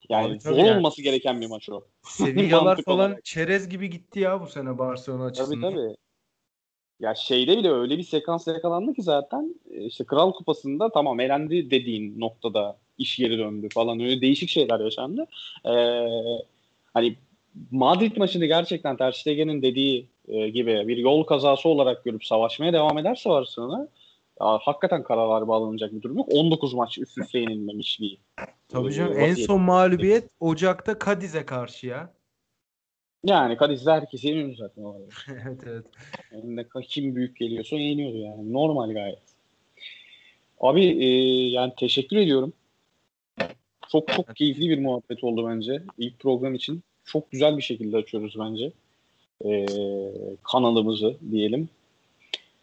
[0.09, 0.76] Yani Abi tabii zor yani.
[0.78, 1.84] olması gereken bir maç o.
[2.03, 3.24] Sevillalar falan olarak.
[3.24, 5.72] çerez gibi gitti ya bu sene Barcelona Tabii açısından.
[5.72, 5.97] tabii.
[7.01, 11.70] Ya şeyde bile öyle bir sekans yakalandı ki zaten e, işte Kral Kupası'nda tamam elendi
[11.70, 15.26] dediğin noktada iş geri döndü falan öyle değişik şeyler yaşandı.
[15.66, 16.09] Ee,
[16.94, 17.16] hani
[17.70, 22.99] Madrid maçını gerçekten Ter Stegen'in dediği e, gibi bir yol kazası olarak görüp savaşmaya devam
[22.99, 23.88] ederse Barcelona
[24.40, 26.28] ya, hakikaten kararlar bağlanacak bir durum yok.
[26.32, 28.18] 19 maç üst üste yenilmemiş bir
[28.68, 32.12] Tabii e, canım en son mağlubiyet Ocak'ta Cadiz'e karşı ya.
[33.25, 34.85] Yani Kadiz'de herkes yeniyor zaten.
[35.47, 36.69] evet evet.
[36.69, 38.53] Kadar kim büyük geliyorsa yeniyordu yani.
[38.53, 39.19] Normal gayet.
[40.61, 41.09] Abi e,
[41.49, 42.53] yani teşekkür ediyorum.
[43.89, 45.83] Çok çok keyifli bir muhabbet oldu bence.
[45.99, 46.83] İlk program için.
[47.05, 48.73] Çok güzel bir şekilde açıyoruz bence.
[49.45, 49.66] E,
[50.43, 51.69] kanalımızı diyelim.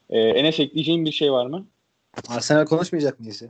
[0.09, 1.65] Ee, Enes ekleyeceğin bir şey var mı?
[2.27, 3.49] Arsenal konuşmayacak mıyız ya?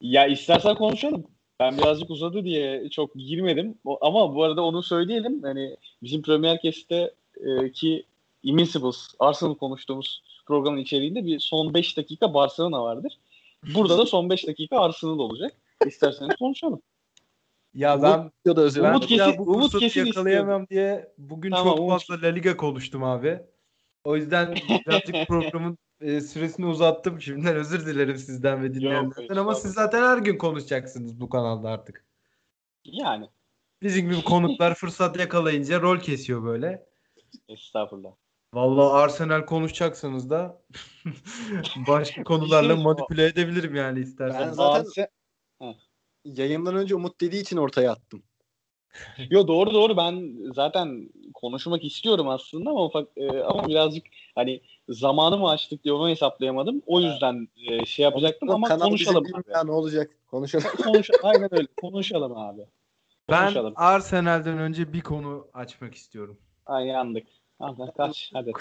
[0.00, 1.24] Ya istersen konuşalım.
[1.62, 3.74] Ben birazcık uzadı diye çok girmedim.
[4.00, 5.42] Ama bu arada onu söyleyelim.
[5.42, 8.04] Hani bizim Premier Cast'te e, ki
[8.42, 13.18] Invincibles, Arsenal konuştuğumuz programın içeriğinde bir son 5 dakika Barcelona vardır.
[13.74, 15.52] Burada da son 5 dakika Arsenal olacak.
[15.86, 16.82] İsterseniz konuşalım.
[17.74, 21.50] Ya Umut- ben Ya da özür ben Umut kesin- bu Umut kesin yakalayamam diye bugün
[21.50, 23.38] Tamam, çok Umut- fazla La Liga konuştum abi.
[24.04, 24.54] O yüzden
[24.86, 27.20] birazcık programın e, süresini uzattım.
[27.20, 32.04] Şimdiden özür dilerim sizden ve dinleyenlerden ama siz zaten her gün konuşacaksınız bu kanalda artık.
[32.84, 33.28] Yani
[33.82, 36.86] Bizim gibi konuklar fırsat yakalayınca rol kesiyor böyle.
[37.48, 38.10] estağfurullah.
[38.54, 40.62] Vallahi Arsenal konuşacaksanız da
[41.88, 44.50] başka konularla İşte- manipüle edebilirim yani Ben istersen.
[44.52, 45.08] zaten Arse-
[46.24, 48.22] yayından önce Umut dediği için ortaya attım.
[49.30, 55.38] Yo doğru doğru ben zaten konuşmak istiyorum aslında ama ufak, e, ama birazcık hani zamanı
[55.38, 56.82] mı açtık diye onu hesaplayamadım.
[56.86, 59.26] O yüzden e, şey yapacaktım ama Kanal konuşalım.
[59.54, 60.10] Ya ne olacak?
[60.30, 60.64] Konuşalım.
[60.84, 61.66] Konuş, aynen öyle.
[61.80, 62.66] Konuşalım abi.
[63.30, 63.72] Ben Konuşalım.
[63.76, 66.38] Arsenal'den önce bir konu açmak istiyorum.
[66.66, 67.26] Ay yandık.
[67.58, 68.52] Hadi kaç hadi.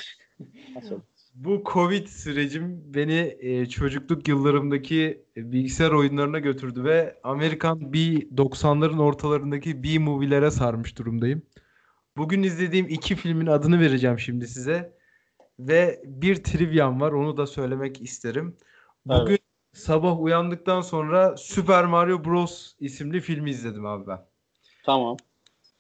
[0.74, 1.02] Kaç oldu?
[1.34, 9.02] Bu Covid sürecim beni e, çocukluk yıllarımdaki e, bilgisayar oyunlarına götürdü ve Amerikan B 90'ların
[9.02, 11.42] ortalarındaki B movie'lere sarmış durumdayım.
[12.18, 14.98] Bugün izlediğim iki filmin adını vereceğim şimdi size.
[15.60, 18.58] Ve bir trivyam var onu da söylemek isterim.
[19.06, 19.42] Bugün Evet.
[19.74, 22.74] sabah uyandıktan sonra Super Mario Bros.
[22.80, 24.20] isimli filmi izledim abi ben.
[24.86, 25.18] Tamam.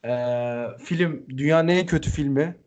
[0.05, 2.57] Ee, film dünyanın en kötü filmi.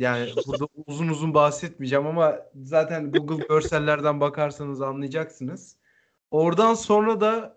[0.00, 5.76] Yani burada uzun uzun bahsetmeyeceğim ama zaten Google görsellerden bakarsanız anlayacaksınız.
[6.30, 7.56] Oradan sonra da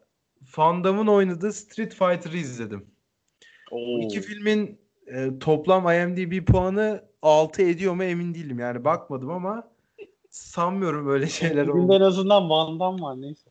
[0.57, 2.85] Van Damme'ın oynadığı Street Fighter'ı izledim.
[3.71, 3.77] Oo.
[3.77, 8.59] Bu iki filmin e, toplam IMDb puanı 6 ediyor mu emin değilim.
[8.59, 9.71] Yani bakmadım ama
[10.29, 11.95] sanmıyorum öyle şeyler olduğunu.
[11.95, 13.50] en azından Van Damme var neyse.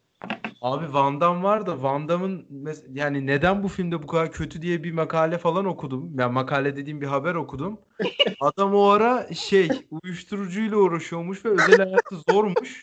[0.60, 4.62] Abi Van Damme var da Van Damme'ın mes- yani neden bu filmde bu kadar kötü
[4.62, 6.18] diye bir makale falan okudum.
[6.18, 7.80] Yani makale dediğim bir haber okudum.
[8.40, 12.82] Adam o ara şey uyuşturucuyla uğraşıyormuş ve özel hayatı zormuş.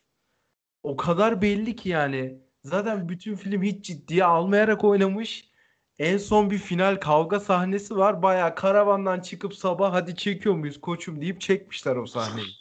[0.84, 2.40] O kadar belli ki yani.
[2.64, 5.52] Zaten bütün film hiç ciddiye almayarak oynamış.
[6.00, 8.22] En son bir final kavga sahnesi var.
[8.22, 12.48] Bayağı karavandan çıkıp sabah hadi çekiyor muyuz koçum deyip çekmişler o sahneyi.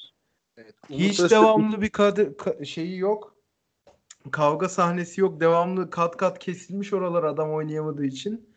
[0.59, 3.36] Evet, Hiç devamlı bir kadı, ka- şeyi yok.
[4.31, 5.41] Kavga sahnesi yok.
[5.41, 8.49] Devamlı kat kat kesilmiş oralar adam oynayamadığı için.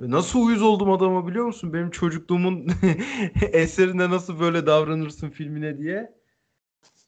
[0.00, 1.72] Ve nasıl uyuz oldum adama biliyor musun?
[1.72, 2.66] Benim çocukluğumun
[3.52, 6.14] eserinde nasıl böyle davranırsın filmine diye.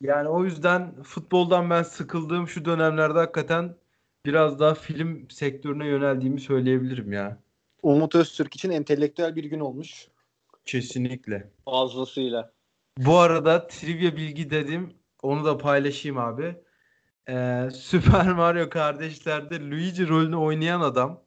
[0.01, 3.77] Yani o yüzden futboldan ben sıkıldığım şu dönemlerde hakikaten
[4.27, 7.39] biraz daha film sektörüne yöneldiğimi söyleyebilirim ya.
[7.83, 10.09] Umut Öztürk için entelektüel bir gün olmuş.
[10.65, 11.51] Kesinlikle.
[11.65, 12.53] Fazlasıyla.
[12.99, 14.95] Bu arada trivia bilgi dedim.
[15.23, 16.57] Onu da paylaşayım abi.
[17.29, 21.23] Ee, Super Mario kardeşlerde Luigi rolünü oynayan adam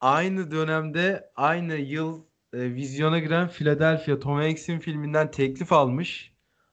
[0.00, 2.22] aynı dönemde aynı yıl
[2.52, 6.32] e, vizyona giren Philadelphia Tom Hanks'in filminden teklif almış.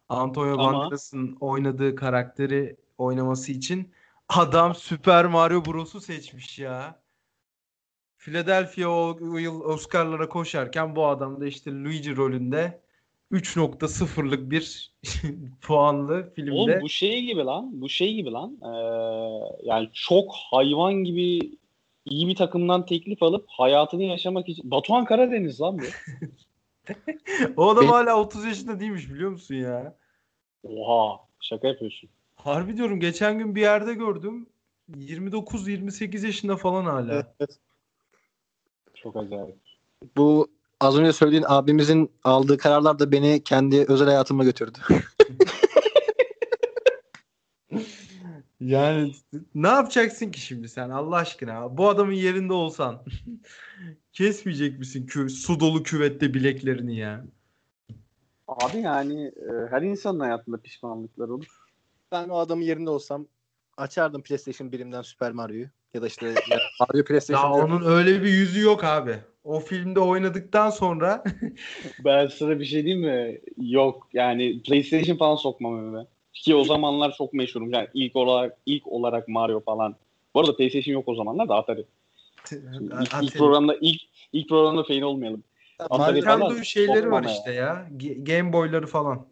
[0.09, 3.93] Antonio Ama- Banderas'ın oynadığı karakteri oynaması için
[4.29, 7.03] adam Super Mario Bros'u seçmiş ya.
[8.17, 12.83] Philadelphia o, o yıl Oscar'lara koşarken bu adam da işte Luigi rolünde
[13.33, 14.93] 3.0'lık bir
[15.61, 16.51] puanlı filmde.
[16.51, 17.81] Oğlum bu şey gibi lan.
[17.81, 18.57] Bu şey gibi lan.
[18.61, 18.67] Ee,
[19.63, 21.39] yani çok hayvan gibi
[22.05, 24.71] iyi bir takımdan teklif alıp hayatını yaşamak için.
[24.71, 25.83] Batuhan Karadeniz lan bu.
[27.57, 29.95] O adam Ben- hala 30 yaşında değilmiş biliyor musun ya?
[30.63, 31.19] Oha.
[31.39, 32.09] Şaka yapıyorsun.
[32.35, 34.47] Harbi diyorum geçen gün bir yerde gördüm.
[34.91, 37.35] 29-28 yaşında falan hala.
[38.93, 39.55] Çok acayip.
[40.17, 40.47] Bu
[40.83, 44.79] az önce söylediğin abimizin aldığı kararlar da beni kendi özel hayatıma götürdü.
[48.59, 49.13] Yani
[49.55, 51.77] ne yapacaksın ki şimdi sen Allah aşkına?
[51.77, 53.03] Bu adamın yerinde olsan
[54.13, 57.25] kesmeyecek misin kü su dolu küvette bileklerini ya?
[58.47, 61.47] Abi yani e, her insanın hayatında pişmanlıklar olur.
[62.11, 63.27] Ben o adamın yerinde olsam
[63.77, 65.67] açardım PlayStation birimden Super Mario'yu.
[65.93, 69.19] Ya da işte ya Mario Ya PlayStation'da onun öyle bir yüzü yok abi.
[69.43, 71.23] O filmde oynadıktan sonra
[72.05, 73.39] Ben sana bir şey diyeyim mi?
[73.57, 74.07] Yok.
[74.13, 76.05] Yani PlayStation falan sokmam önüme.
[76.33, 77.73] Ki o zamanlar çok meşhurum.
[77.73, 79.95] Yani ilk olarak ilk olarak Mario falan.
[80.35, 81.85] Bu arada PlayStation yok o zamanlar da Atari.
[82.51, 84.01] İlk, ilk programda ilk
[84.33, 85.43] ilk programda fail olmayalım.
[85.79, 87.87] Atari falan Nintendo şeyleri var işte ya.
[87.97, 89.25] Ge- Game Boy'ları falan.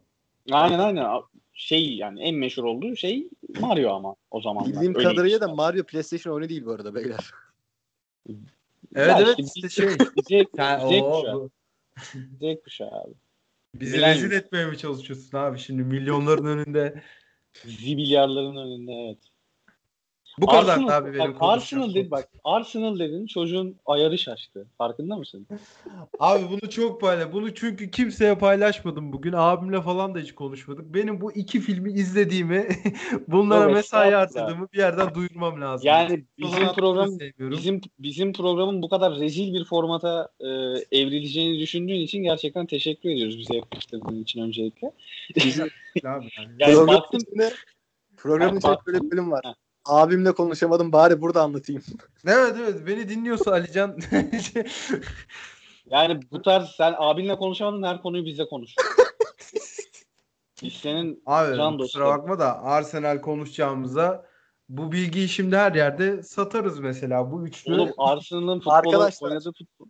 [0.52, 1.08] Aynen aynen.
[1.54, 3.28] Şey yani en meşhur olduğu şey
[3.60, 4.72] Mario ama o zamanlar.
[4.72, 5.56] bildiğim Öyleymiş kadarıyla da yani.
[5.56, 7.32] Mario PlayStation oyunu değil bu arada beyler.
[8.96, 9.90] Evet Ya evet işte işte şey.
[9.98, 11.34] Z, Sen, Z kuşağı.
[11.34, 11.52] bu-
[12.42, 13.14] Z kuşağı abi.
[13.76, 17.04] Bizi Bilen rezil etmeye mi çalışıyorsun abi şimdi milyonların önünde?
[17.66, 19.31] Zibilyarların önünde evet.
[20.42, 24.68] Bu kadar Arsenal, da abi benim bak, Arsenal dedi bak Arsenal dedin çocuğun ayarı şaştı.
[24.78, 25.48] Farkında mısın?
[26.20, 27.34] Abi bunu çok paylaş.
[27.34, 29.34] Bunu çünkü kimseye paylaşmadım bugün.
[29.34, 30.94] Abimle falan da hiç konuşmadık.
[30.94, 32.68] Benim bu iki filmi izlediğimi,
[33.28, 35.88] bunlara Evet, mesai harcadığımı bir yerden duyurmam lazım.
[35.88, 40.48] Yani bizim program bizim bizim programın bu kadar rezil bir formata e,
[41.00, 44.88] evrileceğini düşündüğün için gerçekten teşekkür ediyoruz bize yapıştırdığın için öncelikle.
[46.06, 46.52] Abi yani.
[46.60, 47.22] Yani baktım
[48.18, 49.42] programın Bak- böyle bir bölüm var.
[49.44, 49.56] Ha.
[49.86, 51.84] Abimle konuşamadım bari burada anlatayım.
[52.28, 53.98] Evet evet beni dinliyorsa Alican
[55.86, 58.76] yani bu tarz sen abinle konuşamadın her konuyu bizle konuş.
[60.64, 62.22] Biz senin Abi Can kusura dostum.
[62.22, 64.26] bakma da Arsenal konuşacağımıza
[64.70, 67.32] bu bilgiyi şimdi her yerde satarız mesela.
[67.32, 69.30] Bu üçlü oğlum Arsenal'ın futbolu Arkadaşlar.
[69.30, 69.86] oynadığı futbol.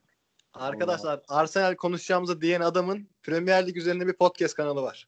[0.53, 5.07] Arkadaşlar Arsenal konuşacağımıza diyen adamın Premier Lig üzerinde bir podcast kanalı var.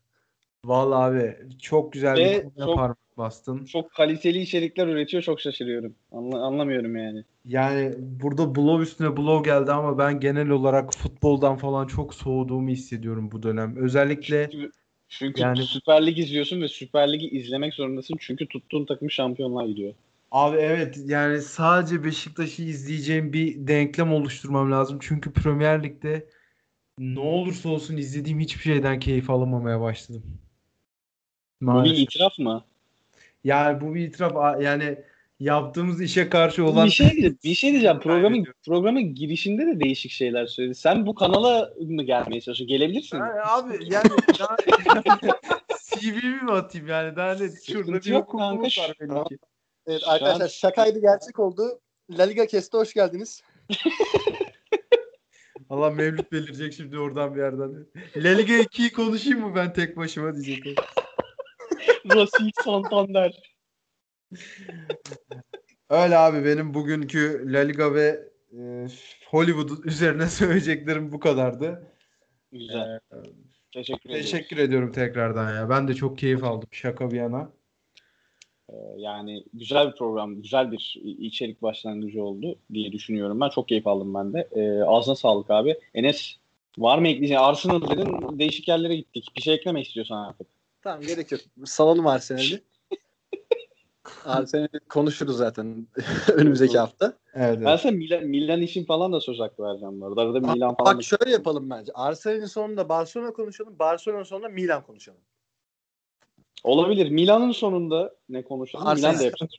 [0.66, 3.66] Vallahi abi çok güzel Ve bir konuya çok- parmak bastın.
[3.66, 5.96] Çok kaliteli içerikler üretiyor çok şaşırıyorum.
[6.12, 7.24] Anla- anlamıyorum yani.
[7.46, 13.32] Yani burada blow üstüne blow geldi ama ben genel olarak futboldan falan çok soğuduğumu hissediyorum
[13.32, 13.76] bu dönem.
[13.78, 14.72] Özellikle Çünkü,
[15.10, 18.16] çünkü Yani- Süper Lig izliyorsun ve Süper Lig'i izlemek zorundasın.
[18.20, 19.94] Çünkü tuttuğun takım şampiyonlar gidiyor.
[20.32, 24.98] abi evet yani sadece Beşiktaş'ı izleyeceğim bir denklem oluşturmam lazım.
[25.02, 26.26] Çünkü Premier Lig'de
[27.00, 30.24] ne olursa olsun izlediğim hiçbir şeyden keyif alamamaya başladım.
[31.62, 32.00] Bu bir Maalesef.
[32.00, 32.64] itiraf mı?
[33.44, 34.98] Yani bu bir itiraf yani
[35.40, 37.38] yaptığımız işe karşı olan Bir şey diyeceğim.
[37.44, 38.00] Bir şey diyeceğim.
[38.00, 40.76] Programın programın girişinde de değişik şeyler söyledi.
[40.76, 42.68] Sen bu kanala mı gelmeye çalışıyorsun?
[42.68, 43.18] Gelebilirsin.
[43.18, 44.58] Yani abi yani daha
[45.84, 48.64] CV'mi mi atayım yani daha ne şurada bir kanka.
[48.64, 49.38] var benimki.
[49.88, 51.80] Evet arkadaşlar an- şakaydı gerçek oldu.
[52.12, 53.42] La Liga Kest'e hoş geldiniz.
[55.70, 57.86] Allah Mevlüt belirecek şimdi oradan bir yerden.
[58.16, 60.80] La Liga 2'yi konuşayım mı ben tek başıma diyecek.
[62.06, 63.54] Racing Santander.
[65.90, 68.88] Öyle abi benim bugünkü La Liga ve e,
[69.28, 71.88] Hollywood üzerine söyleyeceklerim bu kadardı.
[72.52, 73.00] Güzel.
[73.14, 73.16] Ee,
[73.74, 74.22] Teşekkür ederim.
[74.22, 75.70] teşekkür ediyorum tekrardan ya.
[75.70, 77.52] Ben de çok keyif aldım şaka bir yana.
[78.98, 83.50] Yani güzel bir program, güzel bir içerik başlangıcı oldu diye düşünüyorum ben.
[83.50, 84.48] Çok keyif aldım ben de.
[84.52, 85.76] Ee, ağzına sağlık abi.
[85.94, 86.36] Enes
[86.78, 87.42] var mı ekleyeceğin?
[87.42, 89.28] Arsenal dedin değişik yerlere gittik.
[89.36, 90.48] Bir şey eklemek istiyorsan artık.
[90.84, 91.42] Tamam gerek yok.
[91.66, 92.64] Salalım Arsenal'i.
[94.26, 95.88] Arsenal'i konuşuruz zaten
[96.34, 97.18] önümüzdeki hafta.
[97.34, 97.60] Evet.
[97.62, 97.80] Ben evet.
[97.80, 100.22] sana Milan, Milan için falan da söz hakkı vereceğim bu arada.
[100.22, 100.98] Arada Milan falan da...
[100.98, 101.92] Bak şöyle yapalım bence.
[101.96, 103.80] Arsenal'in sonunda Barcelona konuşalım.
[103.80, 105.22] Barcelona'nın sonunda Milan konuşalım.
[106.64, 107.10] Olabilir.
[107.10, 108.88] Milan'ın sonunda ne konuşalım?
[108.88, 109.12] Arsenal.
[109.12, 109.52] Milan da yapacağız.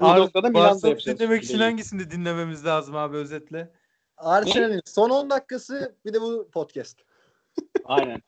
[0.00, 1.18] Bu noktada Milan da yapacağız.
[1.18, 3.72] dinlemek için hangisini dinlememiz lazım abi özetle?
[4.16, 6.98] Arsenal'in son 10 dakikası bir de bu podcast.
[7.84, 8.22] Aynen.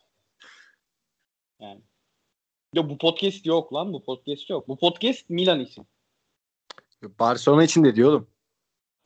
[1.60, 1.82] Yani.
[2.74, 3.92] Ya bu podcast yok lan.
[3.92, 4.68] Bu podcast yok.
[4.68, 5.86] Bu podcast Milan için.
[7.20, 8.26] Barcelona için de diyor oğlum.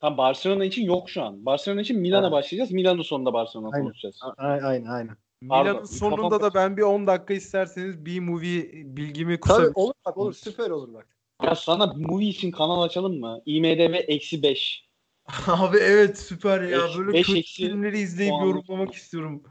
[0.01, 1.45] Tam Barcelona için yok şu an.
[1.45, 2.31] Barcelona için Milan'a Aynen.
[2.31, 2.71] başlayacağız.
[2.71, 3.85] Milan'ın sonunda Barcelona Aynen.
[3.85, 4.19] konuşacağız.
[4.37, 5.17] Aynen aynen.
[5.41, 9.73] Milan'ın sonunda da ben bir 10 dakika isterseniz B-movie bilgimi Tabii kusabilirim.
[9.75, 11.07] olur bak olur süper olur bak.
[11.43, 13.41] Ya sana movie için kanal açalım mı?
[13.45, 14.89] IMDB eksi 5.
[15.47, 16.79] Abi evet süper ya.
[16.87, 18.47] Beş- Böyle beş kötü eksi filmleri izleyip puanlı.
[18.47, 19.43] yorumlamak istiyorum.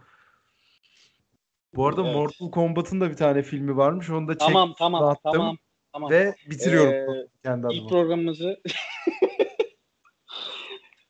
[1.78, 2.14] Bu arada Evet.
[2.14, 4.10] Mortal Kombat'ın da bir tane filmi varmış.
[4.10, 5.56] Onu da çek Tamam tamam attım tamam.
[5.92, 6.10] Tamam.
[6.10, 7.88] ve bitiriyorum Ee, kendi İlk adıma.
[7.88, 8.60] programımızı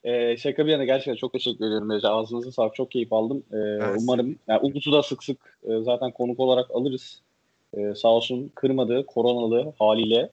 [0.05, 1.91] Ee, şaka bir yana gerçekten çok teşekkür ediyorum.
[1.91, 2.11] Beyza.
[2.11, 2.75] Ağzınıza sağlık.
[2.75, 3.43] Çok keyif aldım.
[3.53, 4.01] Ee, Evet.
[4.03, 7.23] Umarım yani Umut'u da sık sık e, zaten konuk olarak alırız.
[7.75, 9.07] Ee, sağ olsun kırmadı.
[9.07, 10.31] Koronalı haliyle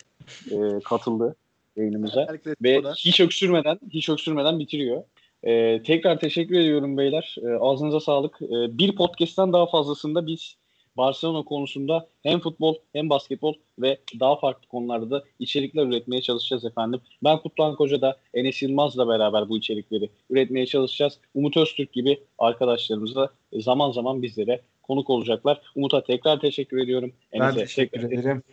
[0.51, 1.35] e, katıldı
[1.75, 2.27] yayınımıza.
[2.63, 5.03] Ve hiç öksürmeden, hiç öksürmeden bitiriyor.
[5.45, 7.35] Ee, tekrar teşekkür ediyorum beyler.
[7.43, 8.41] Ee, ağzınıza sağlık.
[8.41, 10.55] Ee, bir podcast'ten daha fazlasında biz
[10.97, 17.01] Barcelona konusunda hem futbol hem basketbol ve daha farklı konularda da içerikler üretmeye çalışacağız efendim.
[17.23, 21.19] Ben Kutluhan Koca da Enes Yılmaz'la beraber bu içerikleri üretmeye çalışacağız.
[21.33, 25.61] Umut Öztürk gibi arkadaşlarımız da zaman zaman bizlere konuk olacaklar.
[25.75, 27.13] Umut'a tekrar teşekkür ediyorum.
[27.33, 28.43] Ben Enes'e teşekkür tekrar- ederim.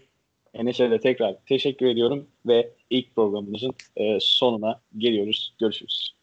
[0.55, 5.55] Enes'e de tekrar teşekkür ediyorum ve ilk programımızın e, sonuna geliyoruz.
[5.61, 6.15] Görüşürüz.